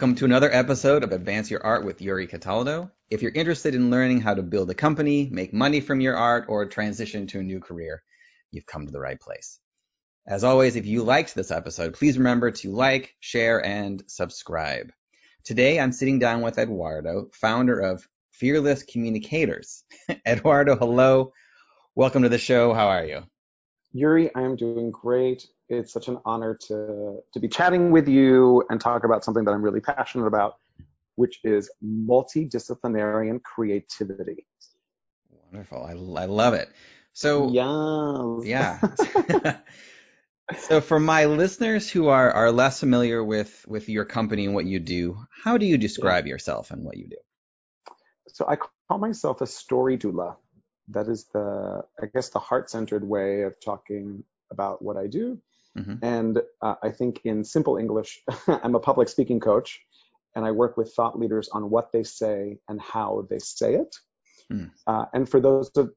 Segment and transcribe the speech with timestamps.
[0.00, 2.90] Welcome to another episode of Advance Your Art with Yuri Cataldo.
[3.10, 6.46] If you're interested in learning how to build a company, make money from your art,
[6.48, 8.02] or transition to a new career,
[8.50, 9.60] you've come to the right place.
[10.26, 14.90] As always, if you liked this episode, please remember to like, share, and subscribe.
[15.44, 19.84] Today, I'm sitting down with Eduardo, founder of Fearless Communicators.
[20.26, 21.34] Eduardo, hello.
[21.94, 22.72] Welcome to the show.
[22.72, 23.24] How are you?
[23.92, 25.46] Yuri, I am doing great.
[25.70, 29.52] It's such an honor to, to be chatting with you and talk about something that
[29.52, 30.56] I'm really passionate about,
[31.14, 34.46] which is multidisciplinary creativity.
[35.52, 35.84] Wonderful.
[35.84, 36.68] I, I love it.
[37.12, 38.44] So, yes.
[38.44, 39.58] yeah.
[40.58, 44.66] so for my listeners who are, are less familiar with, with your company and what
[44.66, 47.16] you do, how do you describe yourself and what you do?
[48.28, 50.36] So I call myself a story doula
[50.90, 55.38] that is the I guess the heart-centered way of talking about what I do.
[55.80, 56.04] Mm-hmm.
[56.04, 59.80] And uh, I think in simple English, I'm a public speaking coach,
[60.34, 63.96] and I work with thought leaders on what they say and how they say it.
[64.52, 64.70] Mm.
[64.86, 65.90] Uh, and for those of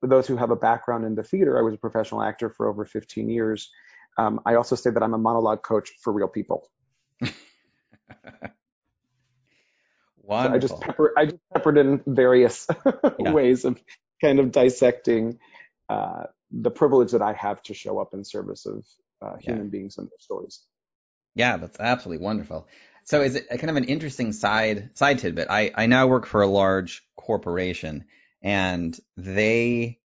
[0.00, 2.66] for those who have a background in the theater, I was a professional actor for
[2.68, 3.70] over 15 years.
[4.18, 6.70] Um, I also say that I'm a monologue coach for real people.
[10.22, 10.50] Wonderful.
[10.50, 12.66] So I just pepper, I just peppered in various
[13.18, 13.32] yeah.
[13.32, 13.78] ways of
[14.22, 15.38] kind of dissecting
[15.88, 18.84] uh, the privilege that I have to show up in service of
[19.22, 19.70] uh, human yeah.
[19.70, 20.62] beings and their stories.
[21.34, 22.66] Yeah, that's absolutely wonderful.
[23.04, 25.48] So is it kind of an interesting side side tidbit?
[25.48, 28.06] I, I now work for a large corporation
[28.42, 30.00] and they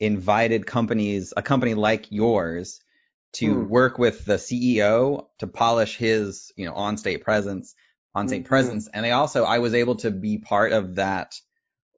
[0.00, 2.80] invited companies, a company like yours,
[3.34, 3.68] to mm.
[3.68, 7.74] work with the CEO to polish his, you know, on-state presence,
[8.14, 8.48] on-state mm-hmm.
[8.48, 8.88] presence.
[8.92, 11.34] And they also, I was able to be part of that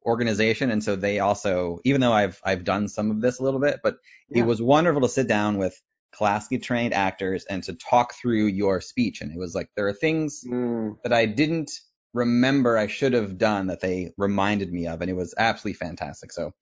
[0.05, 3.61] organization, and so they also, even though I've I've done some of this a little
[3.61, 3.97] bit, but
[4.29, 4.43] yeah.
[4.43, 5.81] it was wonderful to sit down with
[6.15, 9.21] classically trained actors and to talk through your speech.
[9.21, 10.97] And it was like there are things mm.
[11.03, 11.71] that I didn't
[12.13, 16.33] remember I should have done that they reminded me of, and it was absolutely fantastic.
[16.33, 16.53] So,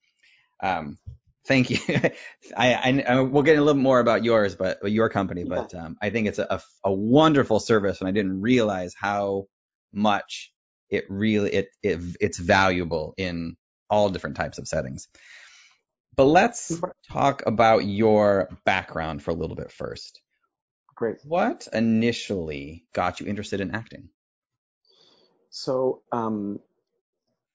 [0.61, 0.97] um,
[1.47, 1.77] thank you.
[2.57, 5.49] I, I, I, we'll get a little more about yours, but your company, yeah.
[5.49, 9.45] but um, I think it's a, a, a wonderful service, and I didn't realize how
[9.93, 10.51] much
[10.89, 13.55] it really it, it it's valuable in
[13.89, 15.07] all different types of settings.
[16.15, 16.79] But let's
[17.09, 20.21] talk about your background for a little bit first.
[20.95, 21.17] Great.
[21.23, 24.09] What initially got you interested in acting?
[25.49, 26.59] So, um,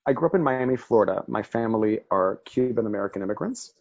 [0.06, 1.24] I grew up in Miami, Florida.
[1.28, 3.72] My family are Cuban American immigrants.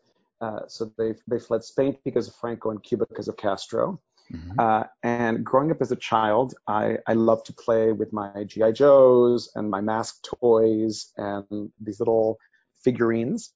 [0.41, 3.99] Uh, so they they fled Spain because of Franco and Cuba because of Castro.
[4.31, 4.59] Mm-hmm.
[4.59, 8.71] Uh, and growing up as a child, I, I loved to play with my G.I.
[8.73, 12.37] Joes and my mask toys and these little
[12.83, 13.53] figurines.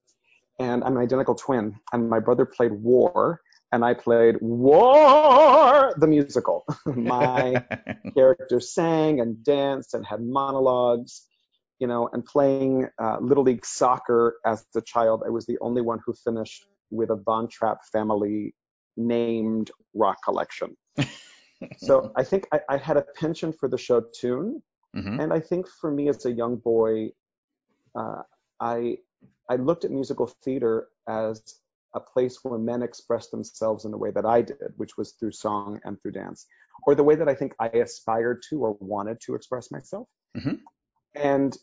[0.59, 1.79] And I'm an identical twin.
[1.91, 3.41] And my brother played War,
[3.72, 6.66] and I played War, the musical.
[6.85, 7.66] my
[8.16, 11.25] character sang and danced and had monologues,
[11.79, 15.81] you know, and playing uh, Little League soccer as a child, I was the only
[15.81, 18.53] one who finished with a Von Trapp family
[18.97, 20.75] named rock collection.
[21.78, 24.61] so I think I, I, had a penchant for the show tune,
[24.95, 25.19] mm-hmm.
[25.19, 27.09] and I think for me as a young boy,
[27.95, 28.23] uh,
[28.59, 28.97] I
[29.49, 31.41] I looked at musical theater as
[31.93, 35.33] a place where men expressed themselves in the way that I did, which was through
[35.33, 36.47] song and through dance,
[36.85, 40.07] or the way that I think I aspired to or wanted to express myself.
[40.37, 40.55] Mm-hmm.
[41.15, 41.57] And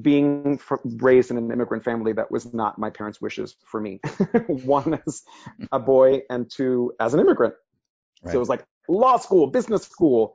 [0.00, 4.00] being raised in an immigrant family that was not my parents' wishes for me.
[4.48, 5.22] One as
[5.70, 7.54] a boy, and two as an immigrant.
[8.22, 8.32] Right.
[8.32, 10.34] So it was like law school, business school,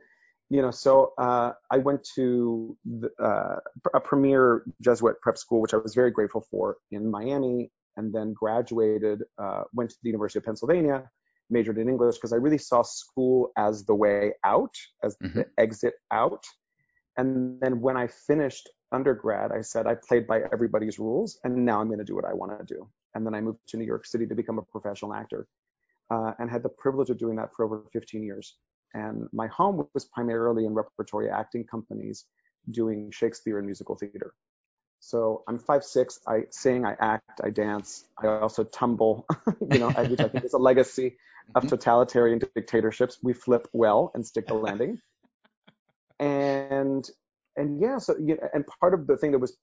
[0.52, 0.70] you know.
[0.70, 3.56] So uh, I went to the, uh,
[3.94, 8.34] a premier Jesuit prep school, which I was very grateful for in Miami, and then
[8.34, 9.24] graduated.
[9.38, 11.10] Uh, went to the University of Pennsylvania,
[11.50, 15.40] majored in English because I really saw school as the way out, as mm-hmm.
[15.40, 16.44] the exit out.
[17.18, 21.80] And then when I finished undergrad, I said I played by everybody's rules, and now
[21.80, 22.90] I'm going to do what I want to do.
[23.16, 25.48] And then I moved to New York City to become a professional actor,
[26.10, 28.58] uh, and had the privilege of doing that for over 15 years.
[28.94, 32.26] And my home was primarily in repertory acting companies
[32.70, 34.34] doing Shakespeare and musical theater.
[35.00, 36.20] So I'm five six.
[36.28, 38.06] I sing, I act, I dance.
[38.22, 39.26] I also tumble,
[39.72, 41.18] you know, which I think is a legacy
[41.56, 41.70] of mm-hmm.
[41.70, 43.18] totalitarian dictatorships.
[43.24, 45.00] We flip well and stick the landing.
[46.20, 47.10] and
[47.58, 49.58] and yeah, so you know, and part of the thing that was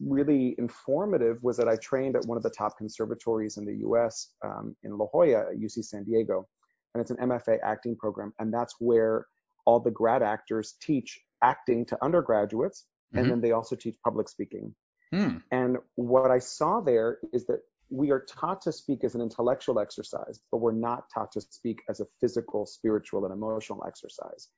[0.00, 4.28] really informative was that I trained at one of the top conservatories in the U.S.
[4.44, 6.46] Um, in La Jolla, at UC San Diego,
[6.94, 9.26] and it's an MFA acting program, and that's where
[9.64, 13.18] all the grad actors teach acting to undergraduates, mm-hmm.
[13.18, 14.74] and then they also teach public speaking.
[15.14, 15.42] Mm.
[15.50, 17.60] And what I saw there is that
[17.90, 21.82] we are taught to speak as an intellectual exercise, but we're not taught to speak
[21.88, 24.48] as a physical, spiritual, and emotional exercise.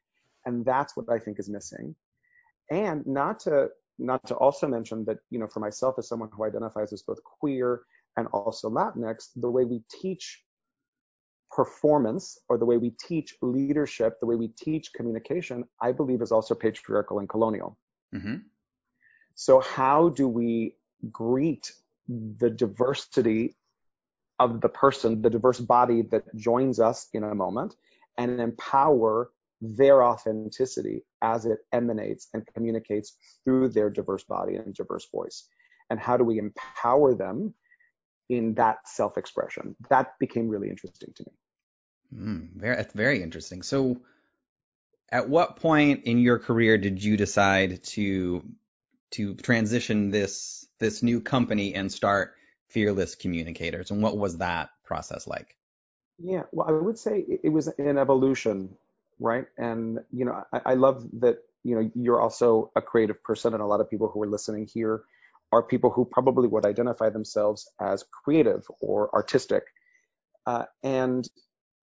[0.47, 1.97] And that's what I think is missing.
[2.71, 6.45] And not to not to also mention that, you know, for myself as someone who
[6.45, 7.83] identifies as both queer
[8.17, 10.43] and also Latinx, the way we teach
[11.55, 16.33] performance or the way we teach leadership, the way we teach communication, I believe is
[16.33, 17.79] also patriarchal and colonial.
[18.15, 18.37] Mm-hmm.
[19.35, 20.77] So, how do we
[21.11, 21.73] greet
[22.09, 23.57] the diversity
[24.39, 27.75] of the person, the diverse body that joins us in a moment,
[28.19, 29.31] and empower
[29.61, 35.49] their authenticity as it emanates and communicates through their diverse body and diverse voice?
[35.91, 37.55] And how do we empower them
[38.29, 39.77] in that self expression?
[39.89, 41.33] That became really interesting to me.
[42.15, 43.63] Mm, very, that's very interesting.
[43.63, 44.01] So,
[45.11, 48.43] at what point in your career did you decide to
[49.13, 52.35] to transition this this new company and start
[52.69, 55.57] Fearless Communicators, and what was that process like?
[56.19, 58.77] Yeah, well, I would say it was an evolution,
[59.19, 59.47] right?
[59.59, 63.63] And you know, I, I love that you know you're also a creative person, and
[63.63, 65.03] a lot of people who are listening here
[65.53, 69.65] are people who probably would identify themselves as creative or artistic.
[70.47, 71.29] Uh, and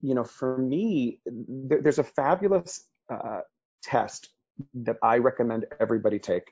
[0.02, 3.42] you know, for me, there, there's a fabulous uh,
[3.84, 4.30] test
[4.74, 6.44] that I recommend everybody take.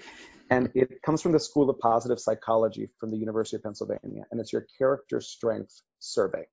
[0.50, 4.40] and it comes from the School of Positive Psychology from the University of Pennsylvania, and
[4.40, 6.44] it's your character strength survey.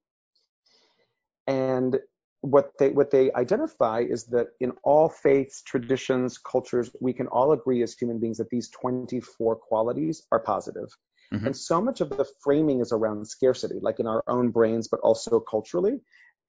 [1.48, 2.00] And
[2.42, 7.52] what they what they identify is that in all faiths, traditions, cultures, we can all
[7.54, 10.90] agree as human beings that these 24 qualities are positive.
[11.34, 11.48] Mm-hmm.
[11.48, 15.00] And so much of the framing is around scarcity, like in our own brains, but
[15.00, 16.02] also culturally.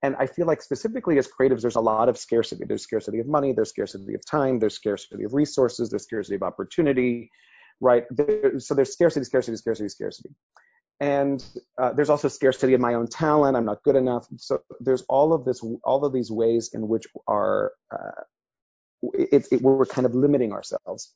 [0.02, 2.64] And I feel like specifically as creatives, there's a lot of scarcity.
[2.66, 6.42] There's scarcity of money, there's scarcity of time, there's scarcity of resources, there's scarcity of
[6.42, 7.30] opportunity,
[7.80, 8.04] right?
[8.10, 10.30] There, so there's scarcity, scarcity, scarcity, scarcity.
[11.00, 11.44] And
[11.78, 13.56] uh, there's also scarcity of my own talent.
[13.56, 14.26] I'm not good enough.
[14.36, 18.22] So there's all of this, all of these ways in which our, uh,
[19.14, 21.14] it, it, we're kind of limiting ourselves.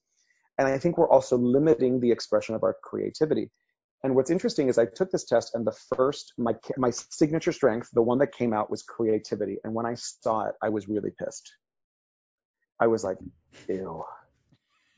[0.58, 3.50] And I think we're also limiting the expression of our creativity.
[4.02, 7.90] And what's interesting is I took this test and the first, my, my signature strength,
[7.92, 9.58] the one that came out was creativity.
[9.62, 11.52] And when I saw it, I was really pissed.
[12.80, 13.18] I was like,
[13.68, 14.02] ew,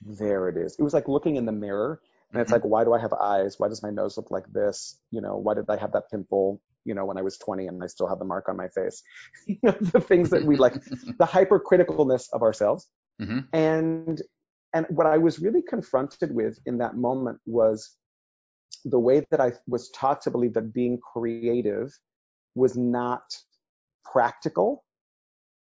[0.00, 0.76] there it is.
[0.78, 2.00] It was like looking in the mirror
[2.32, 2.62] and it's mm-hmm.
[2.62, 3.58] like, why do I have eyes?
[3.58, 4.98] Why does my nose look like this?
[5.10, 7.82] You know, why did I have that pimple, you know, when I was 20 and
[7.82, 9.02] I still have the mark on my face?
[9.46, 10.74] you know, the things that we like,
[11.18, 12.88] the hypercriticalness of ourselves.
[13.20, 13.40] Mm-hmm.
[13.52, 14.22] And,
[14.72, 17.96] and what I was really confronted with in that moment was
[18.84, 21.96] the way that I was taught to believe that being creative
[22.54, 23.22] was not
[24.04, 24.84] practical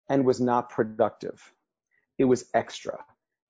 [0.10, 1.54] and was not productive.
[2.18, 2.98] It was extra,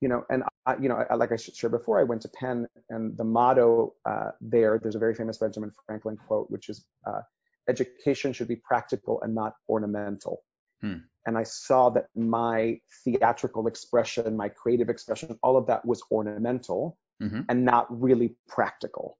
[0.02, 0.24] you know.
[0.30, 3.24] And I, you know, I, like I shared before, I went to Penn, and the
[3.24, 7.22] motto uh, there, there's a very famous Benjamin Franklin quote, which is, uh,
[7.70, 10.44] "Education should be practical and not ornamental."
[10.82, 10.98] Hmm.
[11.26, 16.98] And I saw that my theatrical expression, my creative expression, all of that was ornamental
[17.22, 17.42] mm-hmm.
[17.50, 19.18] and not really practical.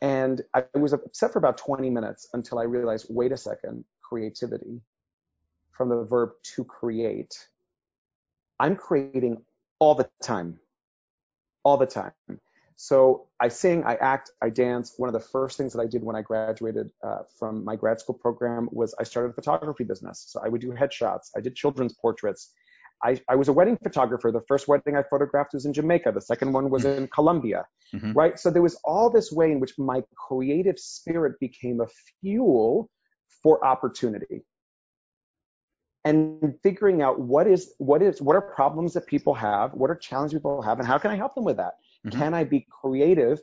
[0.00, 4.80] And I was upset for about 20 minutes until I realized, wait a second, creativity
[5.70, 7.48] from the verb to create.
[8.60, 9.42] I'm creating
[9.78, 10.60] all the time,
[11.64, 12.12] all the time.
[12.76, 14.94] So I sing, I act, I dance.
[14.96, 18.00] One of the first things that I did when I graduated uh, from my grad
[18.00, 20.24] school program was I started a photography business.
[20.28, 22.50] So I would do headshots, I did children's portraits,
[23.04, 24.32] I, I was a wedding photographer.
[24.32, 26.12] The first wedding I photographed was in Jamaica.
[26.12, 28.12] The second one was in Colombia, mm-hmm.
[28.12, 28.38] right?
[28.38, 31.86] So there was all this way in which my creative spirit became a
[32.20, 32.90] fuel
[33.42, 34.42] for opportunity
[36.04, 39.94] and figuring out what is what is what are problems that people have what are
[39.94, 41.74] challenges people have and how can i help them with that
[42.06, 42.18] mm-hmm.
[42.18, 43.38] can i be creative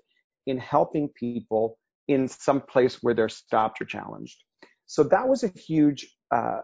[0.48, 1.78] in helping people
[2.08, 4.44] in some place where they're stopped or challenged
[4.86, 6.62] so that was a huge uh,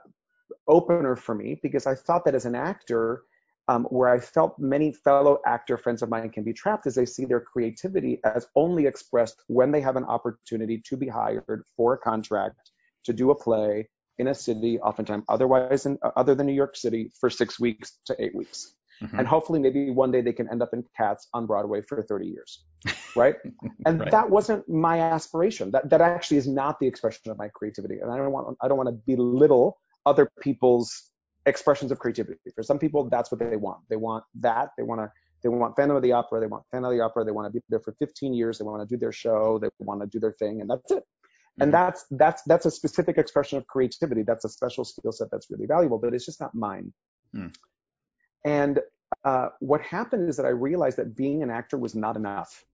[0.67, 3.23] opener for me because I thought that as an actor,
[3.67, 7.05] um, where I felt many fellow actor friends of mine can be trapped as they
[7.05, 11.93] see their creativity as only expressed when they have an opportunity to be hired for
[11.93, 12.71] a contract
[13.03, 13.87] to do a play
[14.19, 18.15] in a city, oftentimes otherwise in, other than New York City, for six weeks to
[18.19, 18.73] eight weeks.
[19.03, 19.19] Mm-hmm.
[19.19, 22.25] And hopefully, maybe one day they can end up in Cats on Broadway for 30
[22.25, 22.65] years,
[23.15, 23.35] right?
[23.85, 24.11] and right.
[24.11, 25.69] that wasn't my aspiration.
[25.69, 27.99] That that actually is not the expression of my creativity.
[27.99, 29.77] And I don't want I don't want to belittle
[30.07, 31.11] other people's
[31.45, 32.39] expressions of creativity.
[32.55, 33.79] For some people, that's what they want.
[33.89, 34.69] They want that.
[34.77, 35.11] They want to
[35.43, 36.39] they want Phantom of the Opera.
[36.39, 37.23] They want Phantom of the Opera.
[37.23, 38.57] They want to be there for 15 years.
[38.57, 39.59] They want to do their show.
[39.59, 40.97] They want to do their thing, and that's it.
[40.97, 41.63] Mm-hmm.
[41.63, 44.23] And that's that's that's a specific expression of creativity.
[44.23, 46.91] That's a special skill set that's really valuable, but it's just not mine.
[47.35, 47.53] Mm.
[48.45, 48.79] And
[49.23, 52.65] uh, what happened is that I realized that being an actor was not enough.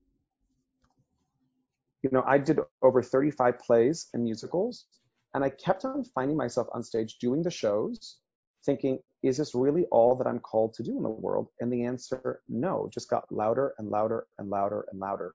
[2.01, 4.85] You know, I did over 35 plays and musicals,
[5.33, 8.17] and I kept on finding myself on stage doing the shows,
[8.65, 11.47] thinking, is this really all that I'm called to do in the world?
[11.59, 15.33] And the answer, no, just got louder and louder and louder and louder.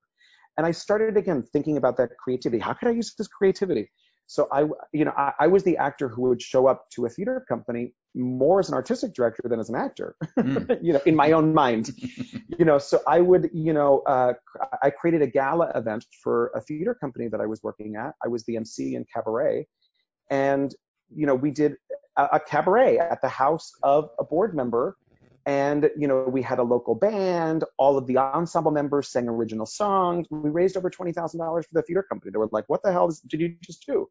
[0.56, 2.60] And I started again thinking about that creativity.
[2.60, 3.90] How could I use this creativity?
[4.28, 7.08] So I, you know, I, I, was the actor who would show up to a
[7.08, 10.78] theater company more as an artistic director than as an actor, mm.
[10.82, 11.92] you know, in my own mind,
[12.58, 12.76] you know.
[12.76, 14.34] So I would, you know, uh,
[14.82, 18.14] I created a gala event for a theater company that I was working at.
[18.22, 19.66] I was the MC in cabaret,
[20.30, 20.74] and
[21.14, 21.76] you know, we did
[22.16, 24.96] a, a cabaret at the house of a board member.
[25.46, 27.64] And you know we had a local band.
[27.78, 30.26] All of the ensemble members sang original songs.
[30.30, 32.32] We raised over $20000 for the theater company.
[32.32, 34.08] They were like what the hell did you just do?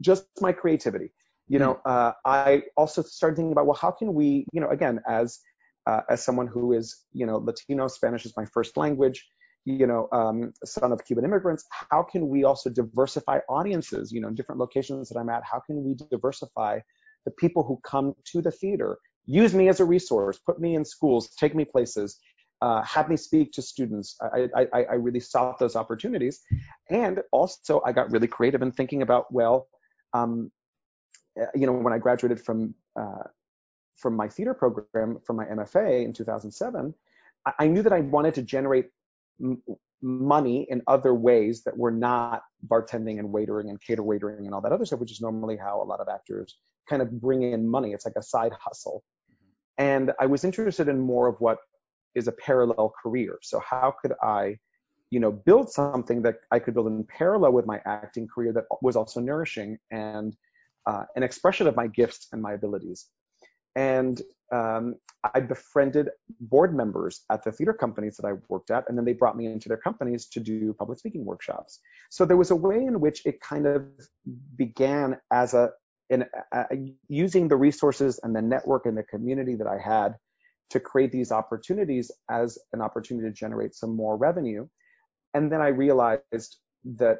[0.00, 1.12] Just my creativity.
[1.48, 1.90] You know hmm.
[1.90, 5.38] uh, i also started thinking about well how can we you know again as
[5.86, 9.24] uh, as someone who is you know latino spanish is my first language
[9.66, 14.28] you know um, son of cuban immigrants how can we also diversify audiences you know
[14.28, 15.42] in different locations that i'm at?
[15.44, 16.80] How can we diversify
[17.24, 18.98] the people who come to the theater?
[19.26, 22.18] Use me as a resource, put me in schools, take me places,
[22.62, 24.16] uh, have me speak to students.
[24.22, 26.40] I, I, I really sought those opportunities.
[26.90, 29.68] And also, I got really creative in thinking about, well,
[30.14, 30.52] um,
[31.54, 33.24] you know, when I graduated from, uh,
[33.96, 36.94] from my theater program, from my MFA in 2007,
[37.46, 38.86] I, I knew that I wanted to generate
[39.42, 39.62] m-
[40.02, 44.60] money in other ways that were not bartending and waitering and cater waitering and all
[44.60, 47.68] that other stuff, which is normally how a lot of actors kind of bring in
[47.68, 47.92] money.
[47.92, 49.02] It's like a side hustle.
[49.78, 51.58] And I was interested in more of what
[52.14, 53.38] is a parallel career.
[53.42, 54.56] So how could I,
[55.10, 58.64] you know, build something that I could build in parallel with my acting career that
[58.82, 60.34] was also nourishing and
[60.86, 63.06] uh, an expression of my gifts and my abilities.
[63.74, 64.22] And
[64.52, 64.96] um,
[65.34, 66.10] I befriended
[66.40, 69.46] board members at the theater companies that I worked at, and then they brought me
[69.46, 71.80] into their companies to do public speaking workshops.
[72.10, 73.84] So there was a way in which it kind of
[74.56, 75.70] began as a
[76.08, 76.24] in
[77.08, 80.14] using the resources and the network and the community that I had
[80.70, 84.66] to create these opportunities as an opportunity to generate some more revenue.
[85.34, 87.18] And then I realized that,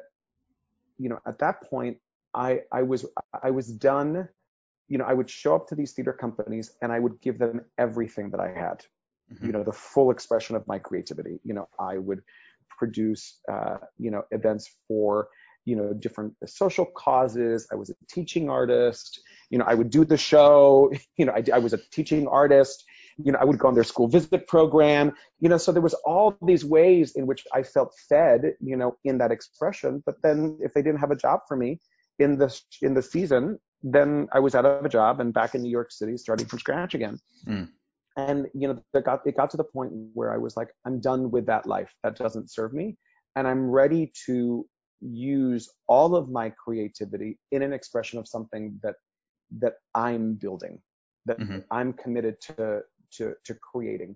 [0.97, 1.97] you know, at that point,
[2.33, 3.05] I, I was
[3.43, 4.29] I was done.
[4.87, 7.61] You know, I would show up to these theater companies and I would give them
[7.77, 8.85] everything that I had.
[9.31, 9.45] Mm-hmm.
[9.45, 11.39] You know, the full expression of my creativity.
[11.43, 12.21] You know, I would
[12.77, 15.29] produce, uh, you know, events for
[15.67, 20.05] you know different social causes i was a teaching artist you know i would do
[20.05, 22.85] the show you know i, I was a teaching artist
[23.17, 25.93] you know i would go on their school visit program you know so there was
[26.05, 30.57] all these ways in which i felt fed you know in that expression but then
[30.61, 31.81] if they didn't have a job for me
[32.17, 32.49] in the
[32.81, 35.91] in the season then i was out of a job and back in new york
[35.91, 37.67] city starting from scratch again mm.
[38.17, 40.99] and you know it got it got to the point where i was like i'm
[40.99, 42.97] done with that life that doesn't serve me
[43.35, 44.65] and i'm ready to
[45.01, 48.95] use all of my creativity in an expression of something that
[49.59, 50.79] that I'm building,
[51.25, 51.59] that mm-hmm.
[51.71, 52.81] I'm committed to
[53.13, 54.15] to to creating.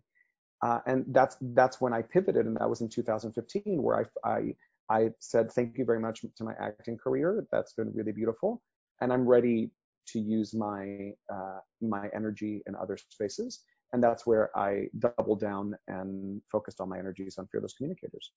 [0.63, 4.55] Uh, and that's that's when I pivoted, and that was in 2015, where I, I
[4.89, 7.45] I said thank you very much to my acting career.
[7.51, 8.61] That's been really beautiful,
[9.01, 9.71] and I'm ready
[10.07, 13.61] to use my uh, my energy in other spaces.
[13.93, 18.31] And that's where I doubled down and focused all my energies on fearless communicators.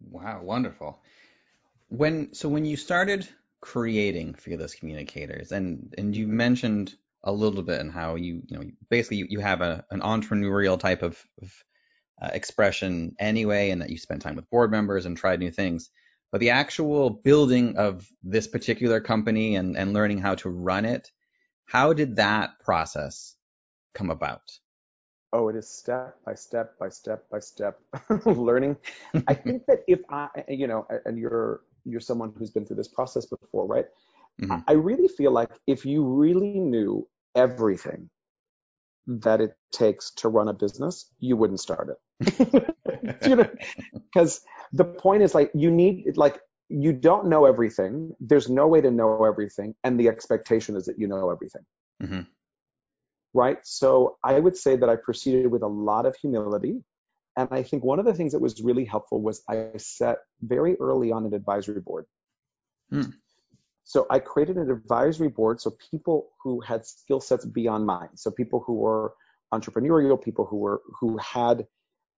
[0.00, 1.00] Wow, wonderful.
[1.88, 3.28] When so when you started
[3.60, 8.64] creating Fearless Communicators, and and you mentioned a little bit in how you you know
[8.90, 11.52] basically you, you have a an entrepreneurial type of, of
[12.22, 15.90] uh, expression anyway, and that you spent time with board members and tried new things.
[16.30, 21.10] But the actual building of this particular company and and learning how to run it,
[21.66, 23.34] how did that process
[23.94, 24.42] come about?
[25.32, 27.80] Oh, it is step by step by step by step
[28.26, 28.76] learning.
[29.26, 32.88] I think that if I, you know, and you're you're someone who's been through this
[32.88, 33.86] process before, right?
[34.40, 34.60] Mm-hmm.
[34.66, 38.08] I really feel like if you really knew everything
[39.06, 42.74] that it takes to run a business, you wouldn't start it.
[43.26, 43.48] you know,
[43.94, 48.12] because the point is like you need like you don't know everything.
[48.20, 51.62] There's no way to know everything, and the expectation is that you know everything.
[52.02, 52.20] Mm-hmm
[53.34, 53.58] right?
[53.62, 56.82] So I would say that I proceeded with a lot of humility.
[57.36, 60.76] And I think one of the things that was really helpful was I set very
[60.80, 62.06] early on an advisory board.
[62.90, 63.02] Hmm.
[63.84, 68.30] So I created an advisory board so people who had skill sets beyond mine, so
[68.30, 69.14] people who were
[69.54, 71.66] entrepreneurial, people who were who had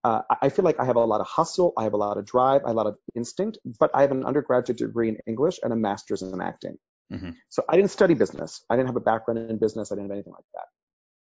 [0.02, 2.25] uh, I feel like I have a lot of hustle, I have a lot of
[2.25, 5.59] drive, I have a lot of instinct, but I have an undergraduate degree in English
[5.62, 6.78] and a master's in acting.
[7.12, 7.30] Mm-hmm.
[7.49, 8.64] So I didn't study business.
[8.71, 9.90] I didn't have a background in business.
[9.90, 10.66] I didn't have anything like that.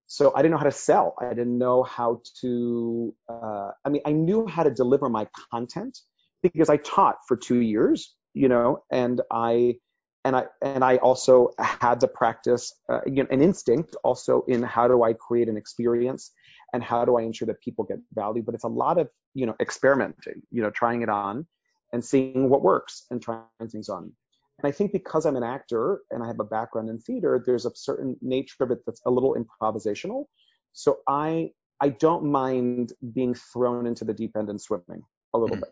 [0.07, 1.15] So I didn't know how to sell.
[1.19, 5.97] I didn't know how to, uh, I mean, I knew how to deliver my content
[6.43, 9.75] because I taught for two years, you know, and I,
[10.23, 14.63] and I, and I also had the practice, uh, you know, an instinct also in
[14.63, 16.31] how do I create an experience
[16.73, 18.43] and how do I ensure that people get value.
[18.43, 21.45] But it's a lot of, you know, experimenting, you know, trying it on
[21.93, 24.03] and seeing what works and trying things on.
[24.03, 27.65] And I think because I'm an actor and I have a background in theater, there's
[27.65, 30.25] a certain nature of it that's a little improvisational.
[30.73, 35.01] So I I don't mind being thrown into the deep end and swimming
[35.33, 35.63] a little mm-hmm.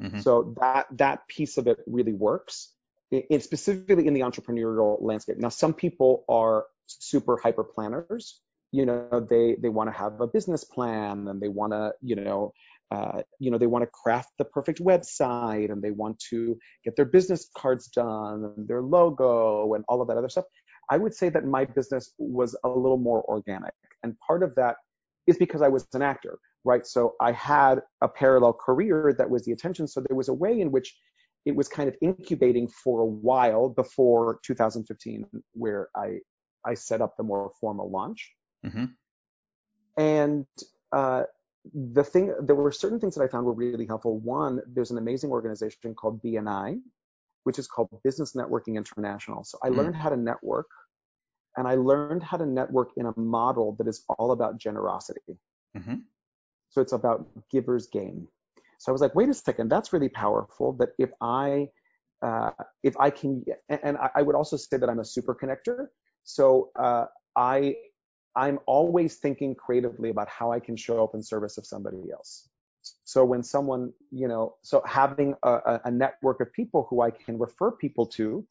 [0.00, 0.10] bit.
[0.10, 0.20] Mm-hmm.
[0.20, 2.72] So that that piece of it really works.
[3.10, 5.38] It, specifically in the entrepreneurial landscape.
[5.38, 8.38] Now, some people are super hyper planners.
[8.72, 12.16] You know, they they want to have a business plan and they want to, you
[12.16, 12.52] know,
[12.90, 16.96] uh, you know, they want to craft the perfect website and they want to get
[16.96, 20.44] their business cards done and their logo and all of that other stuff.
[20.90, 23.74] I would say that my business was a little more organic.
[24.02, 24.76] And part of that
[25.26, 26.86] is because I was an actor, right?
[26.86, 29.86] So I had a parallel career that was the attention.
[29.86, 30.96] So there was a way in which
[31.44, 36.18] it was kind of incubating for a while before 2015, where I
[36.64, 38.32] I set up the more formal launch.
[38.66, 38.84] Mm-hmm.
[40.00, 40.46] And
[40.92, 41.24] uh,
[41.74, 44.18] the thing there were certain things that I found were really helpful.
[44.18, 46.80] One, there's an amazing organization called BNI,
[47.44, 49.44] which is called Business Networking International.
[49.44, 49.76] So I mm.
[49.76, 50.66] learned how to network
[51.56, 55.38] and I learned how to network in a model that is all about generosity.
[55.76, 55.96] Mm-hmm.
[56.70, 58.28] So it's about givers gain.
[58.78, 60.74] So I was like, wait a second, that's really powerful.
[60.74, 61.68] That if I
[62.22, 62.50] uh,
[62.82, 65.86] if I can, and I would also say that I'm a super connector.
[66.24, 67.06] So uh,
[67.36, 67.74] I
[68.38, 72.48] I'm always thinking creatively about how I can show up in service of somebody else.
[73.04, 77.36] So when someone, you know, so having a, a network of people who I can
[77.36, 78.46] refer people to,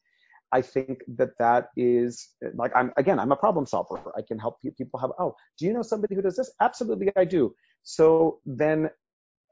[0.52, 4.12] I think that that is like I'm again I'm a problem solver.
[4.16, 6.50] I can help people have oh do you know somebody who does this?
[6.60, 7.54] Absolutely I do.
[7.82, 8.88] So then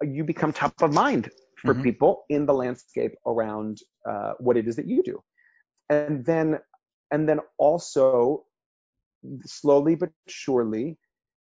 [0.02, 1.30] you become top of mind
[1.62, 1.82] for mm-hmm.
[1.82, 5.22] people in the landscape around uh, what it is that you do,
[5.90, 6.58] and then
[7.10, 8.45] and then also
[9.44, 10.98] slowly but surely,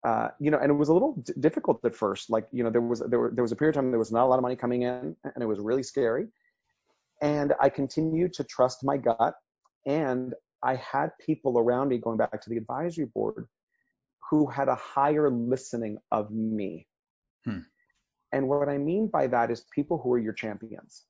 [0.05, 2.29] uh, you know, and it was a little d- difficult at first.
[2.29, 4.11] Like, you know, there was there, were, there was a period of time there was
[4.11, 6.27] not a lot of money coming in, and it was really scary.
[7.21, 9.33] And I continued to trust my gut,
[9.85, 13.47] and I had people around me going back to the advisory board
[14.29, 16.87] who had a higher listening of me.
[17.45, 17.59] Hmm.
[18.31, 21.03] And what I mean by that is people who are your champions.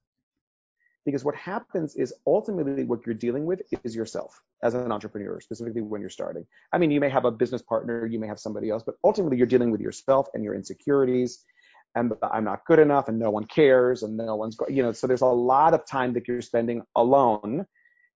[1.05, 5.81] Because what happens is ultimately what you're dealing with is yourself as an entrepreneur, specifically
[5.81, 6.45] when you're starting.
[6.71, 9.37] I mean, you may have a business partner, you may have somebody else, but ultimately
[9.37, 11.43] you're dealing with yourself and your insecurities
[11.95, 15.05] and I'm not good enough and no one cares and no one's, you know, so
[15.05, 17.65] there's a lot of time that you're spending alone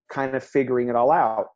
[0.10, 1.48] kind of figuring it all out.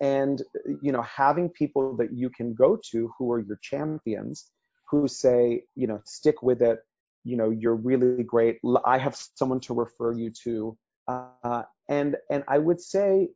[0.00, 0.42] And,
[0.82, 4.50] you know, having people that you can go to who are your champions
[4.90, 6.80] who say, you know, stick with it,
[7.24, 10.76] you know you're really great i have someone to refer you to
[11.08, 13.28] uh, and and i would say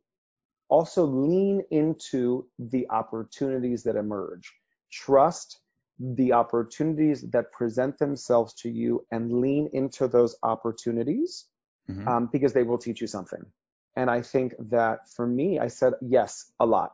[0.69, 4.53] also lean into the opportunities that emerge
[4.91, 5.59] trust
[5.99, 11.45] the opportunities that present themselves to you and lean into those opportunities
[11.89, 12.07] mm-hmm.
[12.07, 13.43] um, because they will teach you something
[13.95, 16.91] and i think that for me i said yes a lot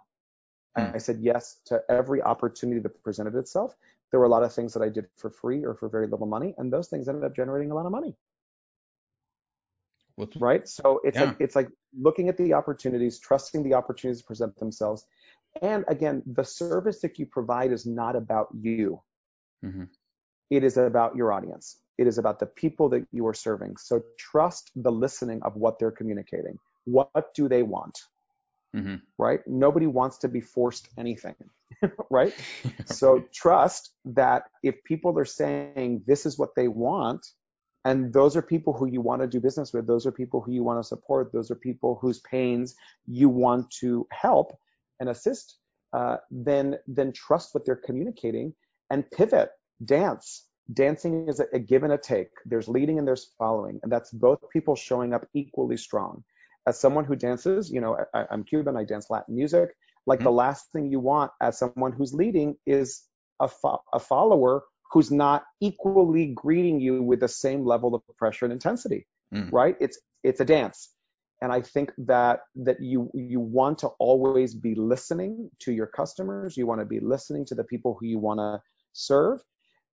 [0.77, 0.95] mm.
[0.95, 3.75] i said yes to every opportunity that presented itself
[4.13, 6.27] there were a lot of things that I did for free or for very little
[6.27, 8.15] money, and those things ended up generating a lot of money.
[10.17, 10.67] What's, right?
[10.67, 11.23] So it's yeah.
[11.23, 15.03] like it's like looking at the opportunities, trusting the opportunities to present themselves,
[15.63, 19.01] and again, the service that you provide is not about you.
[19.65, 19.85] Mm-hmm.
[20.51, 21.79] It is about your audience.
[21.97, 23.77] It is about the people that you are serving.
[23.77, 26.59] So trust the listening of what they're communicating.
[26.85, 27.97] What do they want?
[28.75, 28.95] Mm-hmm.
[29.17, 29.39] Right?
[29.47, 31.35] Nobody wants to be forced anything.
[32.09, 32.33] right?
[32.85, 37.25] so trust that if people are saying this is what they want,
[37.85, 40.53] and those are people who you want to do business with, those are people who
[40.53, 44.57] you want to support, those are people whose pains you want to help
[44.99, 45.57] and assist,
[45.91, 48.53] uh, then then trust what they're communicating
[48.89, 49.49] and pivot,
[49.85, 50.45] dance.
[50.73, 52.29] Dancing is a, a give and a take.
[52.45, 56.23] There's leading and there's following, and that's both people showing up equally strong.
[56.67, 59.69] As someone who dances, you know, I, I'm Cuban, I dance Latin music.
[60.05, 60.23] Like Mhm.
[60.23, 63.03] the last thing you want as someone who's leading is
[63.39, 68.45] a, fo- a follower who's not equally greeting you with the same level of pressure
[68.45, 69.51] and intensity, Mm.
[69.51, 69.75] right?
[69.79, 70.89] It's it's a dance.
[71.41, 76.55] And I think that that you you want to always be listening to your customers.
[76.55, 78.61] You want to be listening to the people who you want to
[78.93, 79.41] serve,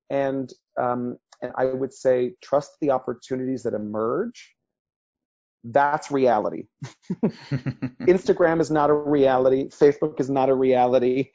[0.09, 4.55] and um, and I would say trust the opportunities that emerge.
[5.63, 6.63] That's reality.
[8.01, 9.69] Instagram is not a reality.
[9.69, 11.31] Facebook is not a reality.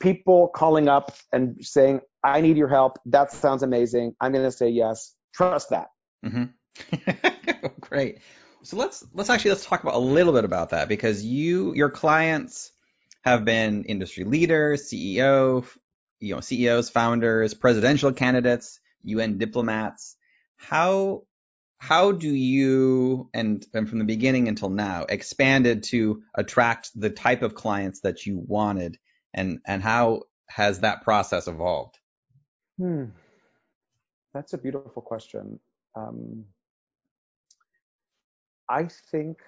[0.00, 4.16] People calling up and saying, "I need your help." That sounds amazing.
[4.20, 5.14] I'm going to say yes.
[5.34, 5.88] Trust that.
[6.24, 6.44] hmm
[7.80, 8.18] Great.
[8.62, 11.90] So let's let's actually let's talk about a little bit about that because you your
[11.90, 12.72] clients
[13.24, 15.66] have been industry leaders, CEO,
[16.20, 20.16] you know, CEOs, founders, presidential candidates, UN diplomats.
[20.56, 21.24] How
[21.82, 27.42] how do you and, and from the beginning until now expanded to attract the type
[27.42, 28.98] of clients that you wanted
[29.34, 31.98] and and how has that process evolved?
[32.78, 33.06] Hmm.
[34.32, 35.58] That's a beautiful question.
[35.96, 36.44] Um,
[38.68, 39.38] I think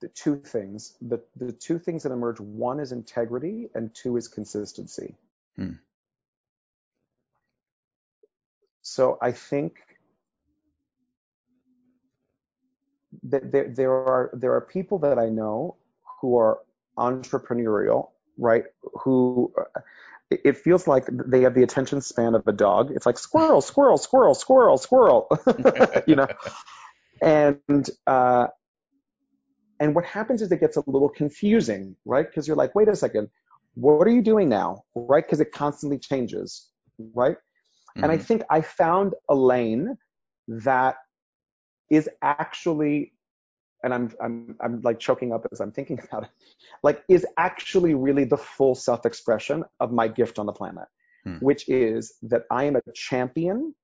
[0.00, 4.28] the two things, the, the two things that emerge, one is integrity and two is
[4.28, 5.16] consistency.
[5.56, 5.72] Hmm.
[8.82, 9.74] So I think
[13.24, 15.76] that there, there are there are people that I know
[16.20, 16.58] who are
[16.98, 18.64] entrepreneurial, right?
[19.02, 19.52] Who
[20.30, 22.90] it feels like they have the attention span of a dog.
[22.94, 25.28] It's like squirrel, squirrel, squirrel, squirrel, squirrel,
[26.06, 26.26] you know.
[27.20, 28.48] And uh,
[29.78, 32.26] and what happens is it gets a little confusing, right?
[32.26, 33.28] Because you're like, wait a second,
[33.74, 35.24] what are you doing now, right?
[35.24, 36.68] Because it constantly changes,
[37.14, 37.36] right?
[38.00, 38.26] And I Mhm.
[38.26, 39.96] think I found a lane
[40.48, 40.96] that
[41.90, 43.12] is actually,
[43.84, 46.30] and I'm I'm I'm like choking up as I'm thinking about it,
[46.82, 50.86] like is actually really the full self-expression of my gift on the planet,
[51.24, 51.38] Hmm.
[51.40, 53.74] which is that I am a champion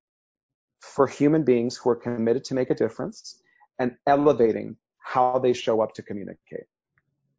[0.80, 3.42] for human beings who are committed to make a difference
[3.78, 6.66] and elevating how they show up to communicate.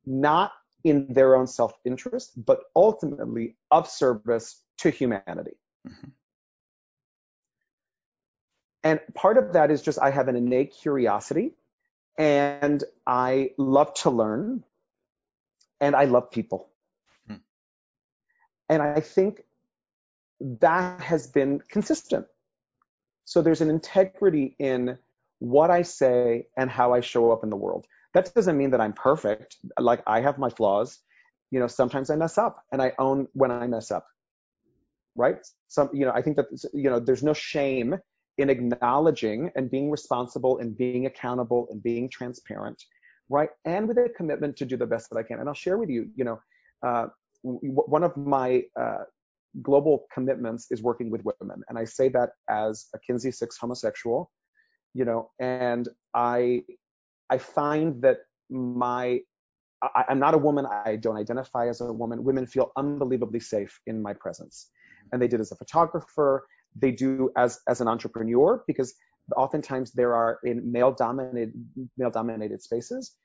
[0.06, 0.52] Not
[0.84, 5.58] in their own self-interest, but ultimately of service to humanity.
[5.88, 6.14] Mhm.
[8.84, 11.54] And part of that is just I have an innate curiosity
[12.18, 14.64] and I love to learn
[15.82, 16.70] and I love people.
[17.28, 17.36] Hmm.
[18.70, 19.44] And I think
[20.62, 22.26] that has been consistent.
[23.26, 24.98] So there's an integrity in
[25.40, 27.86] what I say and how I show up in the world.
[28.14, 29.58] That doesn't mean that I'm perfect.
[29.78, 31.00] Like I have my flaws.
[31.52, 34.08] You know, sometimes I mess up and I own when I mess up.
[35.16, 35.38] Right?
[35.68, 38.00] Some, you know, I think that, you know, there's no shame
[38.40, 42.82] in acknowledging and being responsible and being accountable and being transparent.
[43.30, 43.50] Right?
[43.66, 45.40] And with a commitment to do the best that I can.
[45.40, 46.40] And I'll share with you, you know,
[46.86, 47.08] uh,
[47.44, 49.04] w- one of my uh,
[49.62, 51.62] global commitments is working with women.
[51.70, 54.32] And I say that as a Kinsey Six homosexual,
[54.94, 56.64] you know, and I
[57.30, 58.18] I find that
[58.50, 59.20] my
[59.82, 60.66] I, I'm not a woman.
[60.66, 62.24] I don't identify as a woman.
[62.24, 64.70] Women feel unbelievably safe in my presence,
[65.12, 66.46] and they did as a photographer.
[66.76, 68.94] They do as as an entrepreneur because
[69.36, 71.54] oftentimes there are in male dominated
[71.98, 73.16] male dominated spaces,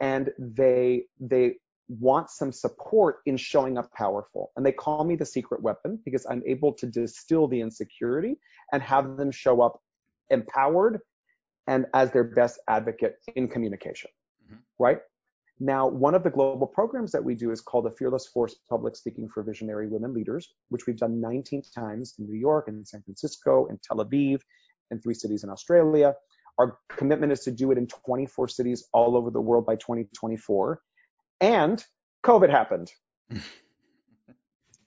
[0.00, 1.56] and they they
[1.88, 4.52] want some support in showing up powerful.
[4.56, 8.36] And they call me the secret weapon because I'm able to distill the insecurity
[8.72, 9.80] and have them show up
[10.30, 11.00] empowered
[11.66, 14.10] and as their best advocate in communication.
[14.50, 14.58] Mhm.
[14.78, 15.00] Right?
[15.60, 18.94] Now, one of the global programs that we do is called the Fearless Force Public
[18.94, 23.02] Speaking for Visionary Women Leaders, which we've done 19 times in New York and San
[23.02, 24.40] Francisco and Tel Aviv
[24.90, 26.14] and three cities in Australia.
[26.58, 30.80] Our commitment is to do it in 24 cities all over the world by 2024.
[31.40, 31.84] And
[32.24, 32.92] COVID happened,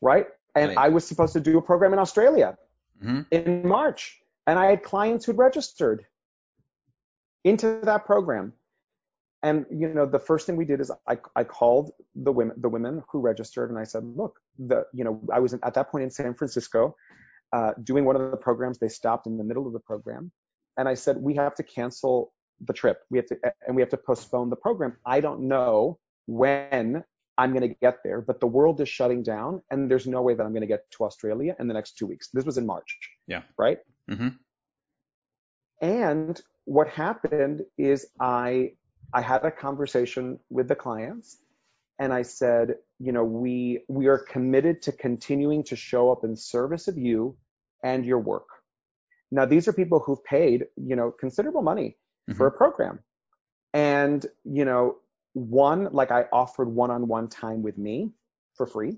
[0.02, 0.28] right?
[0.56, 0.78] And Right.
[0.78, 2.58] I was supposed to do a program in Australia
[3.02, 3.26] Mhm.
[3.32, 6.06] in March, and I had clients who'd registered
[7.44, 8.54] into that program.
[9.44, 12.70] And you know, the first thing we did is I, I called the women the
[12.70, 16.04] women who registered, and I said, look, the you know I was at that point
[16.04, 16.96] in San Francisco
[17.54, 18.78] uh, doing one of the programs.
[18.78, 20.32] They stopped in the middle of the program,
[20.78, 22.34] and I said, we have to cancel
[22.66, 23.00] the trip.
[23.10, 24.98] We have to and we have to postpone the program.
[25.06, 27.04] I don't know when
[27.38, 30.36] I'm going to get there, but the world is shutting down, and there's no way
[30.36, 32.30] that I'm going to get to Australia in the next two weeks.
[32.32, 33.00] This was in March.
[33.26, 33.42] Yeah.
[33.58, 33.80] Right.
[34.10, 34.38] Mhm.
[35.82, 38.74] And what happened is I
[39.14, 41.38] I had a conversation with the clients
[42.00, 46.36] and I said, you know, we we are committed to continuing to show up in
[46.36, 47.38] service of you
[47.84, 48.48] and your work.
[49.32, 51.98] Now these are people who've paid, you know, considerable money
[52.36, 53.00] for a program.
[53.74, 54.98] And, you know,
[55.34, 58.12] one, like I offered one-on-one time with me
[58.56, 58.98] for free.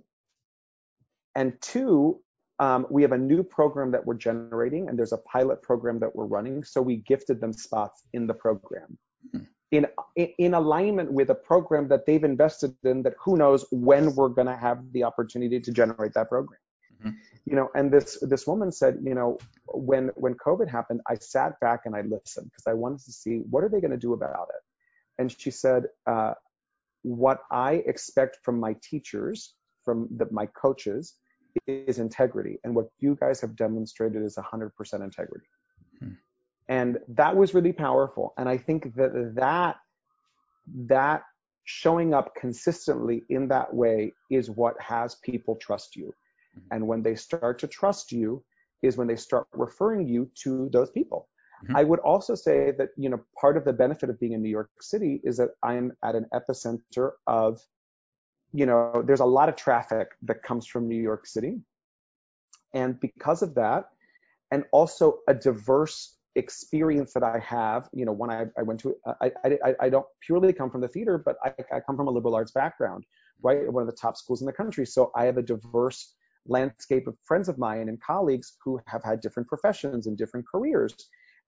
[1.36, 2.21] And two,
[2.60, 6.15] um, we have a new program that we're generating, and there's a pilot program that
[6.15, 6.63] we're running.
[6.63, 8.97] So we gifted them spots in the program.
[9.36, 9.45] Mm-hmm.
[9.77, 9.88] In,
[10.38, 14.51] in alignment with a program that they've invested in that who knows when we're going
[14.55, 16.59] to have the opportunity to generate that program
[16.99, 17.15] mm-hmm.
[17.49, 19.29] you know and this this woman said you know
[19.91, 23.36] when when covid happened i sat back and i listened because i wanted to see
[23.49, 24.63] what are they going to do about it
[25.19, 26.33] and she said uh,
[27.01, 31.15] what i expect from my teachers from the, my coaches
[31.67, 32.57] is integrity.
[32.63, 34.71] And what you guys have demonstrated is 100%
[35.03, 35.47] integrity.
[36.69, 38.34] And that was really powerful.
[38.38, 39.78] And I think that that,
[40.88, 41.23] that
[41.65, 46.13] showing up consistently in that way is what has people trust you.
[46.54, 46.60] Hmm.
[46.71, 48.43] And when they start to trust you
[48.82, 51.30] is when they start referring you to those people.
[51.63, 51.78] Mm-hmm.
[51.78, 54.49] I would also say that, you know, part of the benefit of being in New
[54.49, 57.62] York City is that I'm at an epicenter of
[58.54, 61.60] you know, there's a lot of traffic that comes from New York City.
[62.73, 63.89] And because of that,
[64.52, 68.96] and also a diverse experience that I have, you know, when I, I went to,
[69.22, 72.12] I, I, I don't purely come from the theater, but I, I come from a
[72.12, 73.06] liberal arts background,
[73.41, 73.72] right?
[73.72, 74.86] One of the top schools in the country.
[74.86, 76.13] So I have a diverse
[76.48, 80.96] landscape of friends of mine and colleagues who have had different professions and different careers.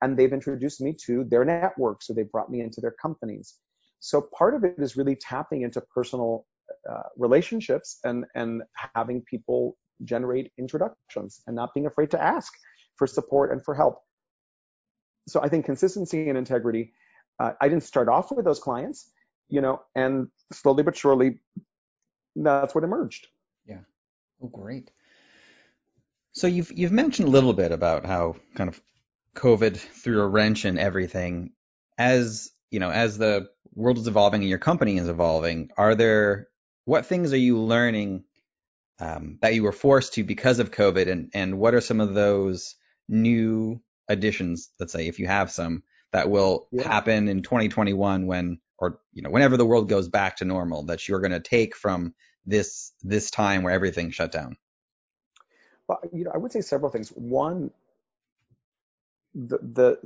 [0.02, 3.56] And they've introduced me to their networks, so they brought me into their companies.
[4.00, 6.46] So part of it is really tapping into personal
[6.90, 8.64] uh, relationships and and
[8.96, 12.52] having people generate introductions and not being afraid to ask
[12.98, 14.02] for support and for help.
[15.28, 16.94] So I think consistency and integrity.
[17.40, 19.10] Uh, I didn't start off with those clients,
[19.50, 21.40] you know, and slowly but surely,
[22.36, 23.28] that's what emerged.
[23.68, 23.80] Yeah.
[24.42, 24.92] Oh, great.
[26.34, 28.80] So you've you've mentioned a little bit about how kind of
[29.36, 31.52] COVID threw a wrench in everything.
[31.98, 36.50] As you know, as the world is evolving and your company is evolving, are there
[36.86, 38.26] what things are you learning
[39.00, 42.14] um, that you were forced to because of COVID, and and what are some of
[42.14, 42.76] those
[43.08, 44.70] new additions?
[44.80, 46.88] Let's say if you have some that will yeah.
[46.88, 51.08] happen in 2021 when or you know whenever the world goes back to normal that
[51.08, 52.14] you're going to take from
[52.46, 54.58] this this time where everything shut down.
[55.88, 57.10] Well, you know, I would say several things.
[57.10, 57.72] One,
[59.34, 60.00] the the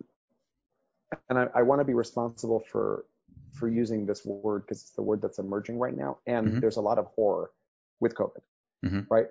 [1.29, 3.05] and I, I want to be responsible for
[3.53, 6.17] for using this word because it's the word that's emerging right now.
[6.25, 6.59] And mm-hmm.
[6.59, 7.51] there's a lot of horror
[7.99, 8.41] with COVID,
[8.85, 9.01] mm-hmm.
[9.09, 9.27] right?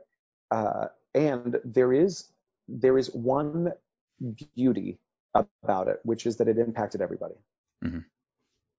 [0.50, 2.28] Uh, and there is
[2.68, 3.72] there is one
[4.54, 4.98] beauty
[5.34, 7.34] about it, which is that it impacted everybody.
[7.84, 8.00] Mm-hmm.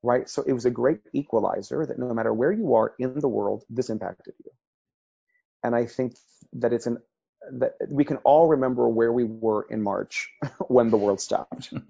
[0.01, 0.29] Right.
[0.29, 3.65] So it was a great equalizer that no matter where you are in the world,
[3.69, 4.51] this impacted you.
[5.63, 6.15] And I think
[6.53, 6.99] that it's an
[7.53, 10.29] that we can all remember where we were in March
[10.67, 11.73] when the world stopped.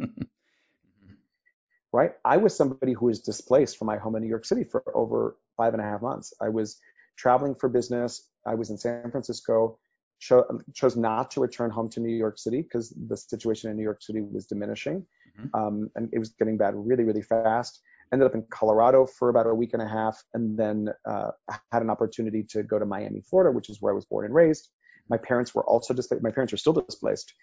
[1.93, 2.11] right?
[2.23, 5.37] I was somebody who was displaced from my home in New York City for over
[5.57, 6.33] five and a half months.
[6.41, 6.77] I was
[7.17, 8.27] traveling for business.
[8.45, 9.79] I was in San Francisco,
[10.19, 13.83] cho- chose not to return home to New York City because the situation in New
[13.83, 15.05] York City was diminishing.
[15.39, 15.59] Mm-hmm.
[15.59, 17.81] Um, and it was getting bad really, really fast.
[18.11, 21.29] Ended up in Colorado for about a week and a half, and then uh,
[21.71, 24.33] had an opportunity to go to Miami, Florida, which is where I was born and
[24.33, 24.69] raised.
[25.09, 26.23] My parents were also displaced.
[26.23, 27.33] My parents are still displaced,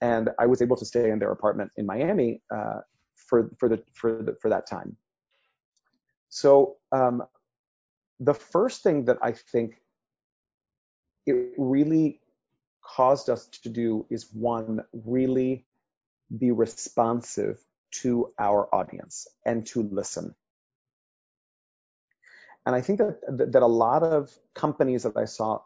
[0.00, 2.80] and I was able to stay in their apartment in Miami uh,
[3.14, 4.96] for for the for the, for that time.
[6.30, 7.22] So um,
[8.20, 9.74] the first thing that I think
[11.26, 12.20] it really
[12.82, 15.64] caused us to do is one really
[16.36, 17.58] be responsive
[17.90, 20.34] to our audience and to listen.
[22.64, 25.60] And I think that that a lot of companies that I saw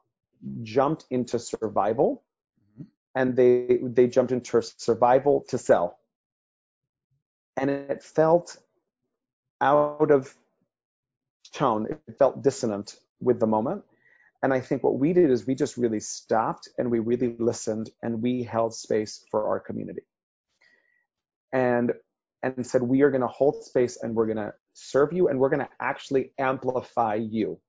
[0.63, 2.23] jumped into survival
[2.73, 2.85] mm-hmm.
[3.15, 5.99] and they they jumped into survival to sell
[7.57, 8.57] and it felt
[9.61, 10.35] out of
[11.53, 11.87] tone.
[11.91, 13.85] It felt dissonant with the moment.
[14.43, 17.91] And I think what we did is we just really stopped and we really listened
[18.03, 20.03] and we held space for our community.
[21.53, 21.93] And
[22.43, 25.39] and said we are going to hold space and we're going to serve you and
[25.39, 27.61] we're going to actually amplify you.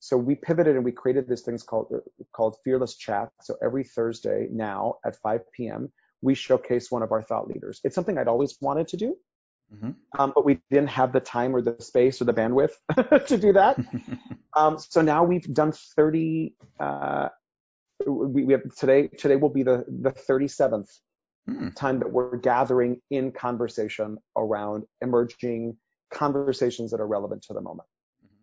[0.00, 1.92] So we pivoted and we created this thing called
[2.32, 3.30] called Fearless Chat.
[3.42, 7.80] So every Thursday now at 5 p.m we showcase one of our thought leaders.
[7.84, 9.16] It's something I'd always wanted to do,
[9.74, 9.90] mm-hmm.
[10.18, 12.72] um, but we didn't have the time or the space or the bandwidth
[13.26, 13.78] to do that.
[14.56, 16.54] um, so now we've done 30.
[16.80, 17.28] Uh,
[18.06, 19.08] we, we, have today.
[19.08, 20.90] Today will be the the 37th
[21.48, 21.74] mm.
[21.76, 25.76] time that we're gathering in conversation around emerging
[26.12, 27.88] conversations that are relevant to the moment.
[28.24, 28.34] Mm-hmm.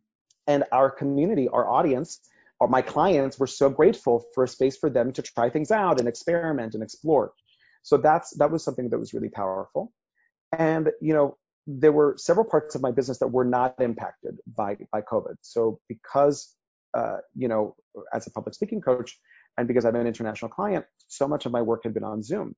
[0.48, 2.20] And our community, our audience,
[2.62, 6.00] our, my clients were so grateful for a space for them to try things out
[6.00, 7.34] and experiment and explore.
[7.82, 9.92] So that's that was something that was really powerful.
[10.58, 14.78] And you know, there were several parts of my business that were not impacted by
[14.92, 15.36] by COVID.
[15.42, 16.56] So because
[16.94, 17.76] uh, you know,
[18.14, 19.18] as a public speaking coach,
[19.58, 22.56] and because I'm an international client, so much of my work had been on Zoom.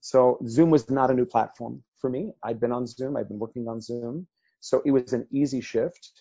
[0.00, 2.32] So Zoom was not a new platform for me.
[2.44, 3.16] I'd been on Zoom.
[3.16, 4.26] I'd been working on Zoom.
[4.60, 6.12] So it was an easy shift.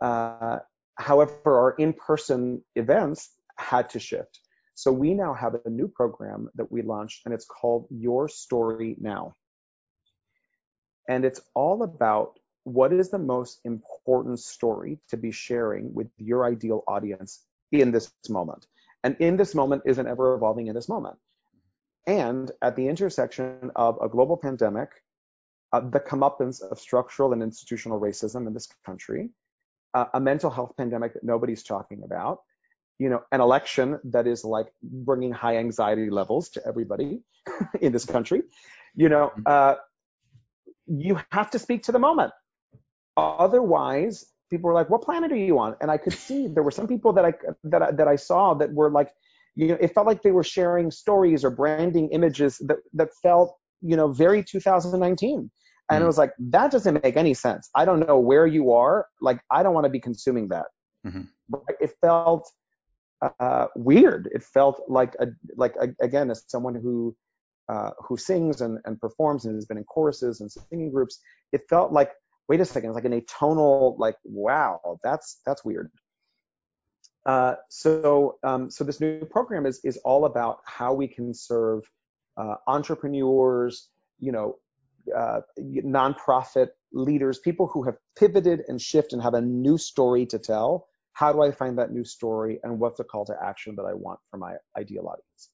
[0.00, 0.58] Uh,
[0.96, 4.40] however, our in-person events had to shift.
[4.74, 8.96] So we now have a new program that we launched, and it's called Your Story
[9.00, 9.34] Now.
[11.08, 16.44] And it's all about what is the most important story to be sharing with your
[16.44, 17.40] ideal audience
[17.72, 18.66] in this moment.
[19.04, 21.16] And in this moment is an ever evolving in this moment.
[22.06, 24.90] And at the intersection of a global pandemic,
[25.72, 29.30] uh, the comeuppance of structural and institutional racism in this country,
[29.94, 32.40] uh, a mental health pandemic that nobody's talking about,
[32.98, 37.20] you know, an election that is like bringing high anxiety levels to everybody
[37.80, 38.42] in this country,
[38.94, 39.42] you know, mm-hmm.
[39.46, 39.74] uh,
[40.86, 42.32] you have to speak to the moment.
[43.16, 46.70] Otherwise, people were like, "What planet are you on?" And I could see there were
[46.70, 47.32] some people that I
[47.64, 49.10] that I, that I saw that were like,
[49.54, 53.56] you know, it felt like they were sharing stories or branding images that that felt,
[53.80, 55.50] you know, very 2019.
[55.90, 55.96] And mm.
[55.96, 56.06] it hmm.
[56.06, 57.68] was like, that doesn't make any sense.
[57.74, 59.06] I don't know where you are.
[59.20, 60.66] Like, I don't want to be consuming that.
[61.06, 61.22] Mm-hmm.
[61.80, 62.48] It felt
[63.40, 64.28] uh, weird.
[64.32, 67.14] It felt like a like a, again as someone who
[67.68, 71.20] uh, who sings and, and performs and has been in choruses and singing groups,
[71.52, 72.10] it felt like
[72.48, 75.90] wait a second, it's like an atonal like wow, that's that's weird.
[77.24, 81.82] Uh, so um, so this new program is is all about how we can serve
[82.36, 84.56] uh, entrepreneurs, you know,
[85.16, 90.38] uh, nonprofit leaders, people who have pivoted and shifted and have a new story to
[90.38, 90.88] tell.
[91.14, 93.92] How do I find that new story, and what's the call to action that I
[93.92, 95.50] want for my ideal audience?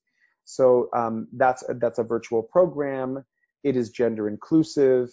[0.49, 3.23] So um, that's that's a virtual program.
[3.63, 5.09] It is gender inclusive.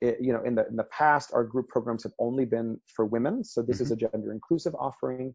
[0.00, 3.06] It, you know, in the in the past, our group programs have only been for
[3.06, 3.44] women.
[3.44, 3.84] So this mm-hmm.
[3.84, 5.32] is a gender inclusive offering.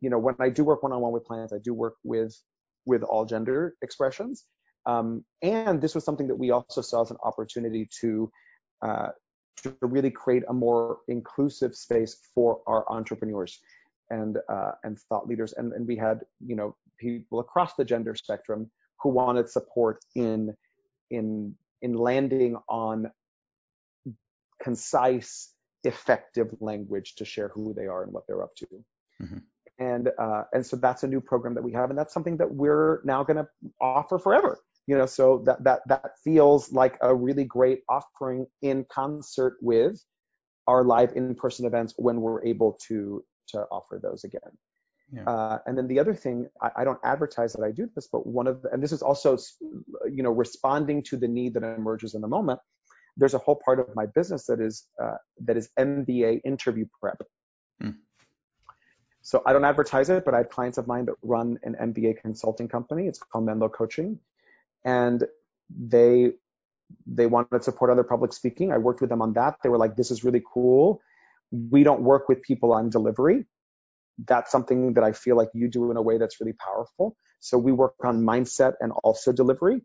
[0.00, 2.36] You know, when I do work one-on-one with clients, I do work with
[2.84, 4.44] with all gender expressions.
[4.86, 8.30] Um, and this was something that we also saw as an opportunity to
[8.82, 9.08] uh,
[9.62, 13.60] to really create a more inclusive space for our entrepreneurs
[14.10, 15.54] and uh, and thought leaders.
[15.56, 18.68] And, and we had you know people across the gender spectrum
[19.00, 20.54] who wanted support in
[21.10, 23.10] in in landing on
[24.62, 25.52] concise,
[25.84, 28.66] effective language to share who they are and what they're up to.
[29.22, 29.38] Mm-hmm.
[29.78, 32.50] And uh, and so that's a new program that we have, and that's something that
[32.50, 33.46] we're now going to
[33.80, 34.58] offer forever.
[34.86, 40.02] You know, so that that that feels like a really great offering in concert with
[40.66, 44.40] our live in-person events when we're able to to offer those again.
[45.12, 45.24] Yeah.
[45.24, 48.26] Uh, and then the other thing, I, I, don't advertise that I do this, but
[48.26, 49.38] one of the, and this is also,
[50.10, 52.58] you know, responding to the need that emerges in the moment.
[53.16, 57.22] There's a whole part of my business that is uh, that is MBA interview prep.
[57.80, 57.90] Hmm.
[59.22, 62.20] So I don't advertise it, but I have clients of mine that run an MBA
[62.20, 63.06] consulting company.
[63.06, 64.18] It's called Menlo Coaching,
[64.84, 65.24] and
[65.70, 66.32] they
[67.06, 68.72] they wanted to support on their public speaking.
[68.72, 69.56] I worked with them on that.
[69.62, 71.00] They were like, "This is really cool."
[71.52, 73.46] We don't work with people on delivery
[74.24, 77.16] that's something that I feel like you do in a way that's really powerful.
[77.40, 79.82] So we work on mindset and also delivery.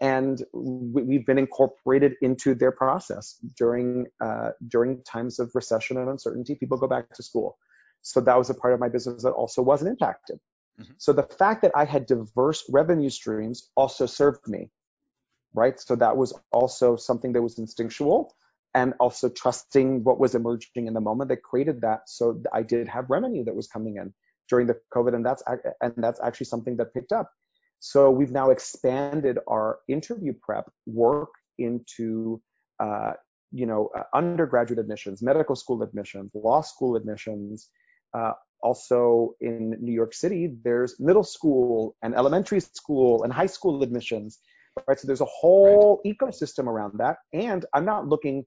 [0.00, 6.08] And we, have been incorporated into their process during uh, during times of recession and
[6.08, 6.56] uncertainty.
[6.56, 7.56] People go back to school,
[8.00, 10.40] so that was a part of my business that also wasn't impacted.
[10.80, 10.94] Mm-hmm.
[10.98, 14.70] So the fact that I had diverse revenue streams also served me,
[15.54, 15.78] right?
[15.78, 18.34] So that was also something that was instinctual
[18.74, 22.08] and also trusting what was emerging in the moment that created that.
[22.08, 24.12] So I did have revenue that was coming in
[24.48, 25.42] during the COVID, and that's
[25.80, 27.30] and that's actually something that picked up.
[27.80, 32.40] So we've now expanded our interview prep work into
[32.80, 33.12] uh,
[33.50, 37.68] you know uh, undergraduate admissions, medical school admissions, law school admissions.
[38.14, 38.32] Uh,
[38.62, 44.38] also in New York City, there's middle school and elementary school and high school admissions.
[44.88, 46.16] Right, so there's a whole right.
[46.16, 48.46] ecosystem around that, and I'm not looking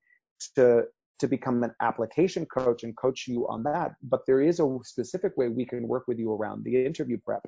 [0.55, 0.83] to
[1.19, 3.93] to become an application coach and coach you on that.
[4.03, 7.45] But there is a specific way we can work with you around the interview prep.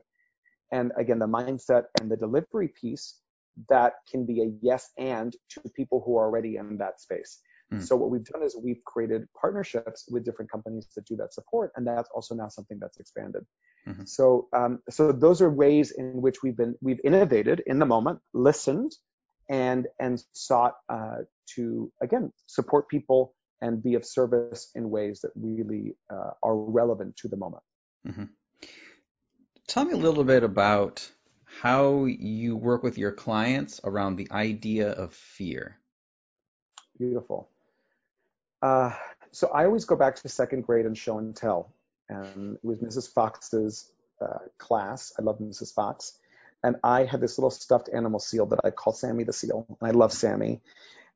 [0.71, 3.19] And again, the mindset and the delivery piece
[3.69, 7.39] that can be a yes and to people who are already in that space.
[7.73, 7.83] Mm.
[7.83, 11.71] So what we've done is we've created partnerships with different companies that do that support,
[11.75, 13.45] and that's also now something that's expanded.
[13.87, 14.05] Mm-hmm.
[14.05, 18.19] So um, so those are ways in which we've been we've innovated in the moment,
[18.33, 18.93] listened,
[19.49, 21.17] and and sought uh,
[21.55, 27.15] to again support people and be of service in ways that really uh, are relevant
[27.17, 27.63] to the moment.
[28.07, 28.25] Mm-hmm.
[29.67, 31.09] Tell me a little bit about
[31.61, 35.77] how you work with your clients around the idea of fear.
[36.97, 37.49] Beautiful.
[38.61, 38.91] Uh,
[39.31, 41.73] so I always go back to second grade and show and tell.
[42.09, 43.11] And it was Mrs.
[43.11, 43.91] Fox's
[44.21, 45.13] uh, class.
[45.19, 45.73] I love Mrs.
[45.73, 46.13] Fox.
[46.63, 49.65] And I had this little stuffed animal seal that I call Sammy the Seal.
[49.81, 50.61] And I love Sammy.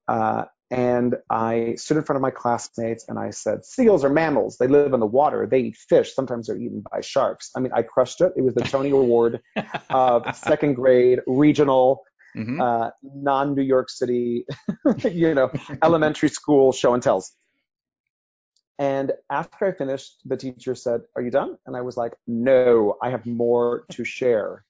[0.08, 4.58] Uh, and I stood in front of my classmates and I said, Seals are mammals.
[4.58, 5.46] They live in the water.
[5.46, 6.16] They eat fish.
[6.16, 7.52] Sometimes they're eaten by sharks.
[7.56, 8.32] I mean, I crushed it.
[8.38, 9.42] It was the Tony Award
[9.90, 12.04] of second grade regional
[12.36, 12.62] mm-hmm.
[12.62, 14.46] uh, non New York City,
[15.04, 15.52] you know,
[15.84, 17.34] elementary school show and tells.
[18.80, 21.58] And after I finished, the teacher said, Are you done?
[21.66, 24.64] And I was like, No, I have more to share.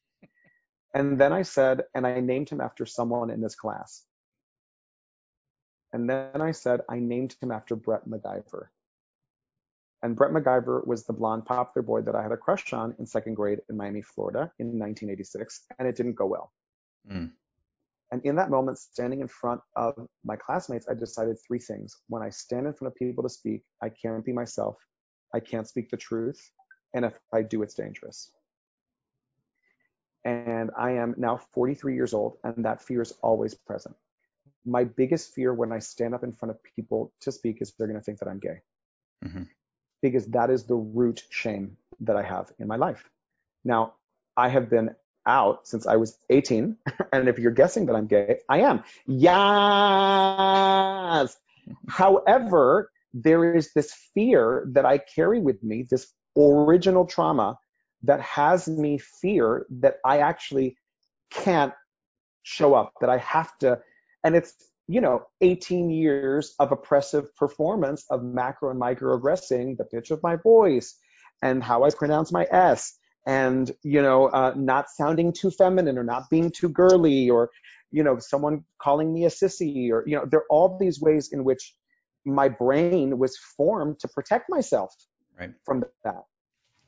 [0.93, 4.03] And then I said, and I named him after someone in this class.
[5.93, 8.67] And then I said, I named him after Brett MacGyver.
[10.03, 13.05] And Brett MacGyver was the blonde popular boy that I had a crush on in
[13.05, 16.51] second grade in Miami, Florida in 1986, and it didn't go well.
[17.09, 17.31] Mm.
[18.11, 19.93] And in that moment, standing in front of
[20.25, 21.95] my classmates, I decided three things.
[22.07, 24.75] When I stand in front of people to speak, I can't be myself,
[25.33, 26.41] I can't speak the truth,
[26.93, 28.31] and if I do, it's dangerous.
[30.23, 33.95] And I am now 43 years old, and that fear is always present.
[34.65, 37.87] My biggest fear when I stand up in front of people to speak is they're
[37.87, 38.61] going to think that I'm gay.
[39.25, 39.43] Mm-hmm.
[40.01, 43.09] Because that is the root shame that I have in my life.
[43.63, 43.93] Now,
[44.37, 44.95] I have been
[45.25, 46.77] out since I was 18.
[47.13, 48.83] And if you're guessing that I'm gay, I am.
[49.05, 49.35] Yes.
[51.89, 56.07] However, there is this fear that I carry with me, this
[56.37, 57.59] original trauma
[58.03, 60.77] that has me fear that I actually
[61.31, 61.73] can't
[62.43, 63.79] show up, that I have to.
[64.23, 64.53] And it's,
[64.87, 70.35] you know, 18 years of oppressive performance of macro and microaggressing the pitch of my
[70.35, 70.97] voice
[71.41, 72.97] and how I pronounce my S
[73.27, 77.49] and you know uh, not sounding too feminine or not being too girly or
[77.91, 81.31] you know someone calling me a sissy or you know there are all these ways
[81.31, 81.75] in which
[82.25, 84.93] my brain was formed to protect myself
[85.39, 85.51] right.
[85.65, 86.23] from that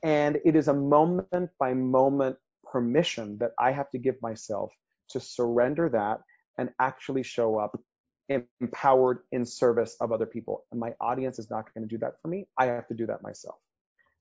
[0.04, 2.36] and it is a moment by moment
[2.70, 4.72] permission that i have to give myself
[5.08, 6.20] to surrender that
[6.58, 7.80] and actually show up
[8.28, 12.14] empowered in service of other people and my audience is not going to do that
[12.22, 13.56] for me i have to do that myself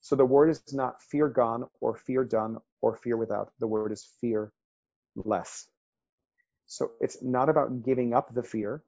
[0.04, 3.54] so the word is not fear gone or fear done or fear without.
[3.60, 4.52] The word is fear
[5.16, 5.66] less.
[6.66, 8.84] So it's not about giving up the fear,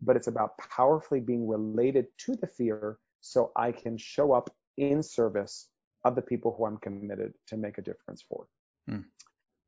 [0.00, 5.02] but it's about powerfully being related to the fear so I can show up in
[5.02, 5.66] service
[6.04, 8.46] of the people who I'm committed to make a difference for.
[8.88, 9.00] Hmm.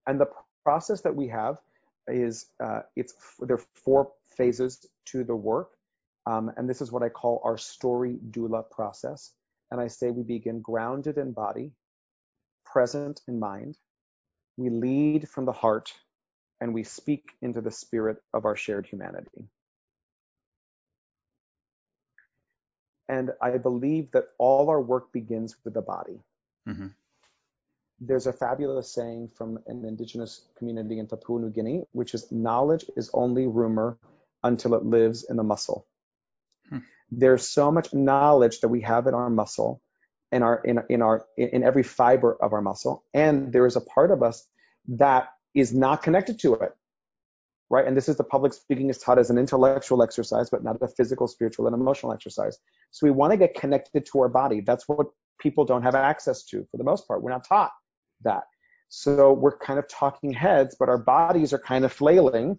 [0.06, 0.28] And the
[0.64, 1.58] process that we have
[2.08, 5.70] is uh, it's there are four phases to the work,
[6.26, 9.32] um, and this is what I call our story doula process
[9.74, 11.72] and I say we begin grounded in body,
[12.64, 13.76] present in mind.
[14.56, 15.92] We lead from the heart,
[16.60, 19.48] and we speak into the spirit of our shared humanity.
[23.08, 26.20] And I believe that all our work begins with the body.
[26.68, 26.88] Mm-hmm.
[28.00, 32.84] There's a fabulous saying from an indigenous community in Papua New Guinea, which is knowledge
[32.96, 33.98] is only rumor
[34.42, 35.86] until it lives in the muscle.
[37.10, 39.80] There's so much knowledge that we have in our muscle,
[40.32, 43.80] in our in, in our in every fiber of our muscle, and there is a
[43.80, 44.46] part of us
[44.88, 46.72] that is not connected to it.
[47.74, 47.86] Right?
[47.86, 50.88] And this is the public speaking is taught as an intellectual exercise, but not a
[50.88, 52.58] physical, spiritual, and emotional exercise.
[52.92, 54.60] So we want to get connected to our body.
[54.60, 55.08] That's what
[55.40, 57.22] people don't have access to for the most part.
[57.22, 57.72] We're not taught
[58.22, 58.44] that.
[58.88, 62.58] So we're kind of talking heads, but our bodies are kind of flailing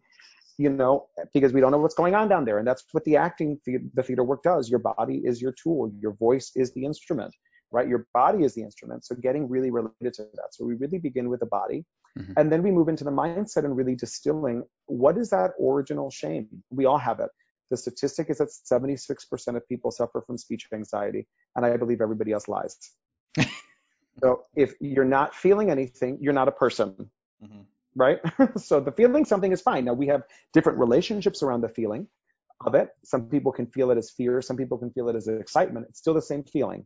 [0.58, 2.60] you know, because we don't know what's going on down there.
[2.60, 4.70] And that's what the acting, the theater work does.
[4.70, 5.92] Your body is your tool.
[6.00, 7.34] Your voice is the instrument,
[7.72, 7.88] right?
[7.88, 9.06] Your body is the instrument.
[9.06, 10.50] So getting really related to that.
[10.52, 11.86] So we really begin with the body.
[12.18, 12.34] Mm-hmm.
[12.38, 16.48] And then we move into the mindset and really distilling what is that original shame?
[16.70, 17.30] We all have it.
[17.72, 22.32] The statistic is that 76% of people suffer from speech anxiety, and I believe everybody
[22.32, 22.78] else lies.
[24.22, 27.10] so if you're not feeling anything, you're not a person.
[27.44, 27.62] Mm-hmm
[27.96, 28.20] right?
[28.58, 29.86] so the feeling something is fine.
[29.86, 32.08] Now we have different relationships around the feeling
[32.66, 32.90] of it.
[33.04, 35.88] Some people can feel it as fear, some people can feel it as excitement.
[35.90, 36.86] It's still the same feeling,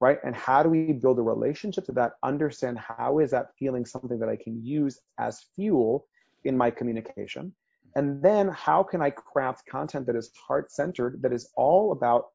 [0.00, 0.18] right?
[0.24, 2.12] And how do we build a relationship to that?
[2.22, 6.06] Understand how is that feeling something that I can use as fuel
[6.44, 7.54] in my communication?
[7.96, 12.26] And then how can I craft content that is heart centered, that is all about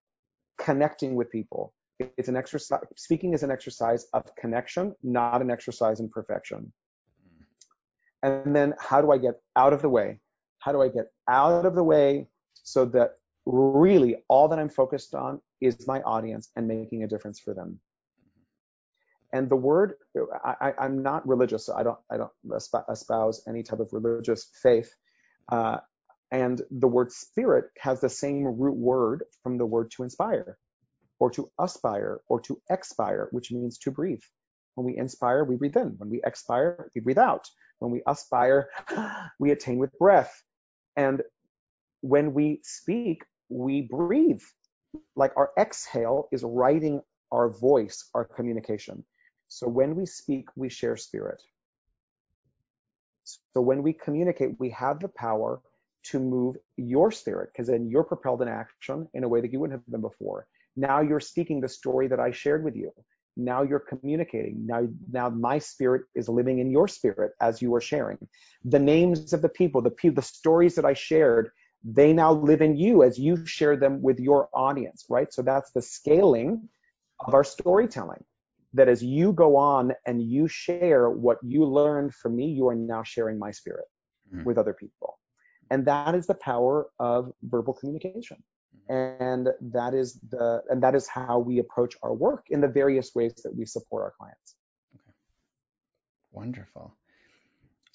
[0.59, 1.73] connecting with people?
[1.99, 6.71] It's an exercise, speaking is an exercise of connection, not an exercise in perfection.
[8.21, 10.19] And then how do I get out of the way?
[10.59, 13.11] How do I get out of the way so that
[13.45, 17.79] really all that I'm focused on is my audience and making a difference for them?
[19.33, 19.95] And the word,
[20.45, 22.31] I, am not religious, so I don't, I don't
[22.89, 24.93] espouse any type of religious faith.
[25.51, 25.77] Uh,
[26.31, 30.59] And the word spirit has the same root word from the word to inspire,
[31.19, 34.23] or to aspire, or to expire, which means to breathe.
[34.75, 35.95] When we inspire, we breathe in.
[35.97, 37.49] When we expire, we breathe out.
[37.79, 38.69] When we aspire,
[39.39, 40.43] we attain with breath.
[40.97, 41.23] And
[42.01, 44.43] when we speak, we breathe.
[45.15, 49.03] Like our exhale is writing our voice, our communication.
[49.47, 51.41] So when we speak, we share spirit.
[53.23, 55.61] So when we communicate, we have the power
[56.05, 59.59] to move your spirit because then you're propelled in action in a way that you
[59.59, 60.47] wouldn't have been before.
[60.75, 62.91] Now you're speaking the story that I shared with you.
[63.37, 64.65] Now you're communicating.
[64.65, 68.17] Now, now my spirit is living in your spirit as you are sharing.
[68.63, 71.49] The names of the people, the people, the stories that I shared,
[71.85, 75.31] they now live in you as you share them with your audience, right?
[75.31, 76.67] So that's the scaling
[77.25, 78.23] of our storytelling.
[78.73, 82.75] That as you go on and you share what you learned from me, you are
[82.75, 83.85] now sharing my spirit
[84.33, 84.43] mm-hmm.
[84.43, 85.17] with other people.
[85.71, 88.43] And that is the power of verbal communication.
[88.91, 89.23] Mm-hmm.
[89.23, 93.15] And that is the and that is how we approach our work in the various
[93.15, 94.55] ways that we support our clients.
[94.95, 95.13] Okay.
[96.31, 96.97] Wonderful.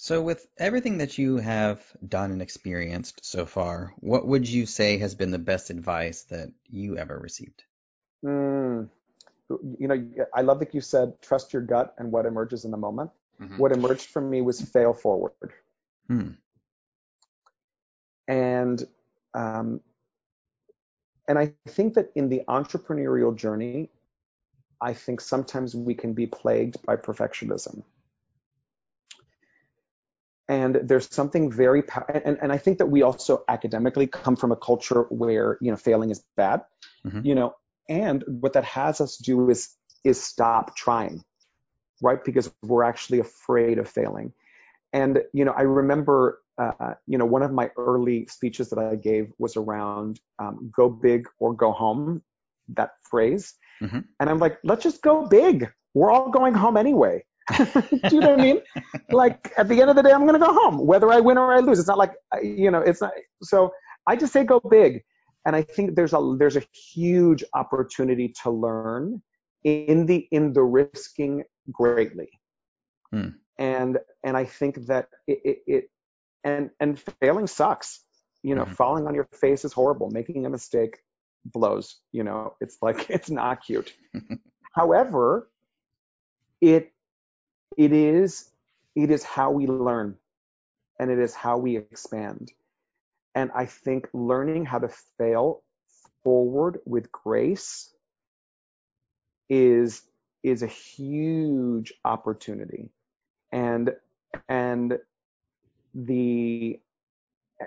[0.02, 4.96] So, with everything that you have done and experienced so far, what would you say
[4.96, 7.64] has been the best advice that you ever received?
[8.24, 8.88] Mm,
[9.78, 10.02] you know,
[10.34, 13.10] I love that you said trust your gut and what emerges in the moment.
[13.42, 13.58] Mm-hmm.
[13.58, 15.52] What emerged from me was fail forward.
[16.06, 16.30] Hmm.
[18.26, 18.82] And
[19.34, 19.82] um,
[21.28, 23.90] and I think that in the entrepreneurial journey,
[24.80, 27.82] I think sometimes we can be plagued by perfectionism.
[30.50, 34.56] And there's something very, and, and I think that we also academically come from a
[34.56, 36.62] culture where, you know, failing is bad,
[37.06, 37.24] mm-hmm.
[37.24, 37.54] you know,
[37.88, 39.68] and what that has us do is
[40.02, 41.22] is stop trying,
[42.02, 42.24] right?
[42.24, 44.32] Because we're actually afraid of failing.
[44.92, 48.96] And you know, I remember, uh, you know, one of my early speeches that I
[48.96, 52.22] gave was around um, "go big or go home,"
[52.70, 53.54] that phrase.
[53.80, 54.00] Mm-hmm.
[54.18, 55.70] And I'm like, let's just go big.
[55.94, 57.24] We're all going home anyway.
[58.08, 58.60] do you know what I mean?
[59.10, 61.38] like at the end of the day, I'm going to go home, whether I win
[61.38, 61.78] or I lose.
[61.78, 63.12] It's not like, you know, it's not.
[63.42, 63.72] So
[64.06, 65.02] I just say go big
[65.46, 69.22] and I think there's a there's a huge opportunity to learn
[69.64, 72.28] in the in the risking greatly.
[73.10, 73.28] Hmm.
[73.58, 75.84] And and I think that it, it, it,
[76.44, 78.00] and and failing sucks.
[78.42, 78.74] You know, mm-hmm.
[78.74, 80.10] falling on your face is horrible.
[80.10, 80.98] Making a mistake
[81.44, 81.96] blows.
[82.12, 83.92] You know, it's like it's not cute.
[84.74, 85.50] However,
[86.60, 86.92] it
[87.76, 88.50] it is
[88.96, 90.16] it is how we learn
[90.98, 92.52] and it is how we expand.
[93.34, 95.62] And I think learning how to fail
[96.24, 97.94] forward with grace
[99.48, 100.02] is
[100.42, 102.90] is a huge opportunity.
[103.52, 103.94] And
[104.48, 104.98] and
[105.94, 106.80] the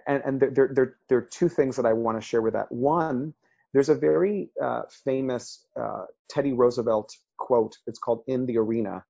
[0.08, 2.72] and, and there, there, there are two things that I want to share with that.
[2.72, 3.34] One,
[3.74, 7.78] there's a very uh, famous uh, Teddy Roosevelt quote.
[7.86, 9.04] It's called "In the Arena,"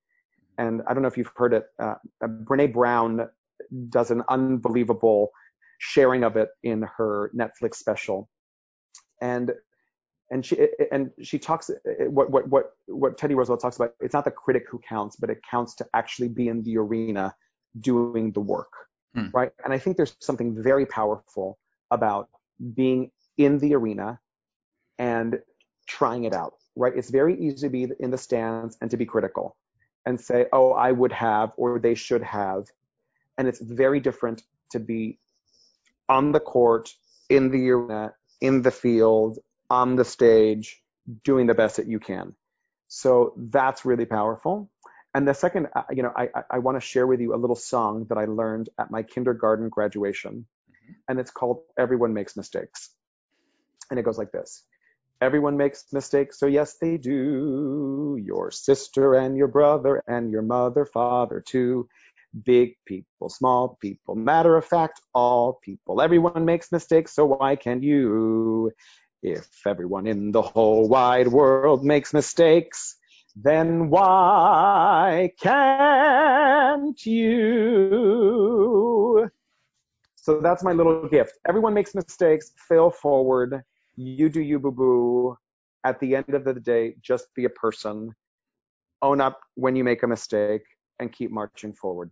[0.57, 1.65] and I don't know if you've heard it.
[1.79, 3.27] Uh, Brene Brown
[3.89, 5.31] does an unbelievable
[5.79, 8.29] sharing of it in her Netflix special.
[9.21, 9.51] And
[10.31, 11.69] and she and she talks
[12.07, 13.91] what what what what Teddy Roosevelt talks about.
[13.99, 17.35] It's not the critic who counts, but it counts to actually be in the arena
[17.79, 18.71] doing the work,
[19.13, 19.27] hmm.
[19.33, 19.51] right?
[19.63, 21.59] And I think there's something very powerful
[21.91, 22.29] about
[22.73, 24.19] being in the arena
[24.97, 25.39] and
[25.87, 26.93] trying it out, right?
[26.95, 29.55] It's very easy to be in the stands and to be critical
[30.05, 32.65] and say, oh, I would have or they should have.
[33.37, 35.19] And it's very different to be
[36.09, 36.93] on the court,
[37.29, 39.39] in the arena, in the field,
[39.69, 40.81] on the stage,
[41.23, 42.35] doing the best that you can.
[42.87, 44.69] So that's really powerful.
[45.15, 47.55] And the second, uh, you know, I, I want to share with you a little
[47.55, 50.45] song that I learned at my kindergarten graduation.
[50.69, 50.93] Mm-hmm.
[51.07, 52.89] And it's called Everyone Makes Mistakes.
[53.89, 54.63] And it goes like this.
[55.23, 58.19] Everyone makes mistakes, so yes, they do.
[58.21, 61.87] Your sister and your brother and your mother, father too
[62.43, 66.01] big people, small people, matter of fact, all people.
[66.01, 68.71] Everyone makes mistakes, so why can't you?
[69.21, 72.97] If everyone in the whole wide world makes mistakes,
[73.35, 79.29] then why can't you?
[80.15, 81.39] So that's my little gift.
[81.47, 83.63] Everyone makes mistakes, fail forward.
[83.95, 85.37] You do you, boo boo.
[85.83, 88.15] At the end of the day, just be a person.
[89.01, 90.63] Own up when you make a mistake
[90.99, 92.09] and keep marching forward.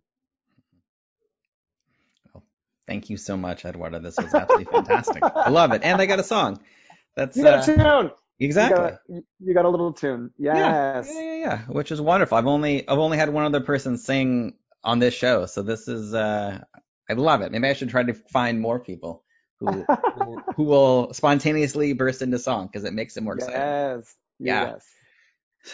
[2.34, 2.44] Well,
[2.88, 4.00] Thank you so much, Eduardo.
[4.00, 5.24] This was absolutely fantastic.
[5.24, 6.60] I love it, and I got a song.
[7.16, 8.12] That's you got uh, a tune.
[8.40, 8.78] Exactly.
[8.78, 10.32] You got, a, you got, a little tune.
[10.38, 11.10] Yes.
[11.14, 12.38] Yeah, yeah, yeah, Which is wonderful.
[12.38, 16.14] I've only I've only had one other person sing on this show, so this is
[16.14, 16.60] uh
[17.10, 17.52] I love it.
[17.52, 19.24] Maybe I should try to find more people
[19.68, 23.59] who, who will spontaneously burst into song because it makes it more exciting.
[23.59, 24.16] Yes.
[24.39, 24.74] Yeah.
[24.74, 24.86] Yes.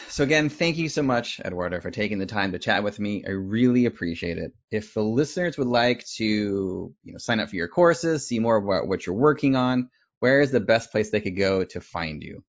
[0.10, 3.24] So again, thank you so much, Eduardo, for taking the time to chat with me.
[3.26, 4.52] I really appreciate it.
[4.70, 8.58] If the listeners would like to, you know, sign up for your courses, see more
[8.58, 12.22] about what you're working on, where is the best place they could go to find
[12.22, 12.44] you?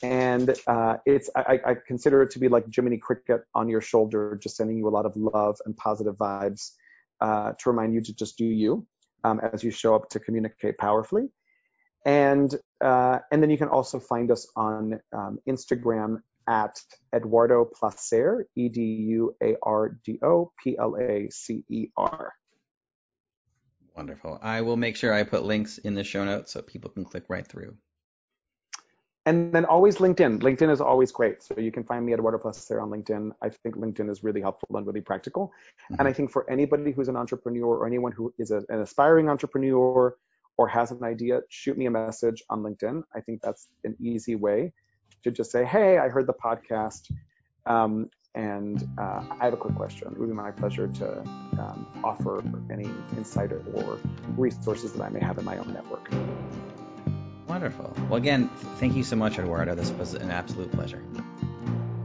[0.02, 4.38] And uh, it's I, I, consider it to be like Jiminy Cricket on your shoulder,
[4.42, 6.70] just sending you a lot of love and positive vibes
[7.20, 8.86] uh, to remind you to just do you
[9.24, 11.28] um, as you show up to communicate powerfully.
[12.06, 16.82] And uh, and then you can also find us on um, Instagram at
[17.14, 22.34] Eduardo Placer, E D U A R D O P L A C E R.
[23.96, 24.38] Wonderful.
[24.42, 27.24] I will make sure I put links in the show notes so people can click
[27.28, 27.76] right through.
[29.26, 30.40] And then always LinkedIn.
[30.40, 31.42] LinkedIn is always great.
[31.42, 33.32] So you can find me at Eduardo Placer on LinkedIn.
[33.42, 35.48] I think LinkedIn is really helpful and really practical.
[35.48, 35.94] Mm-hmm.
[35.98, 39.28] And I think for anybody who's an entrepreneur or anyone who is a, an aspiring
[39.28, 40.16] entrepreneur
[40.56, 43.02] or has an idea, shoot me a message on LinkedIn.
[43.14, 44.72] I think that's an easy way
[45.24, 47.10] to just say, hey, I heard the podcast.
[47.66, 50.08] Um, and uh, I have a quick question.
[50.12, 51.20] It would be my pleasure to
[51.58, 53.98] um, offer any insight or
[54.36, 56.08] resources that I may have in my own network.
[57.48, 57.92] Wonderful.
[58.08, 59.74] Well, again, thank you so much, Eduardo.
[59.74, 61.02] This was an absolute pleasure.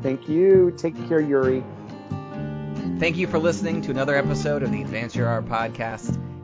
[0.01, 0.73] Thank you.
[0.77, 1.63] Take care, Yuri.
[2.97, 6.19] Thank you for listening to another episode of the Advance Your Art podcast.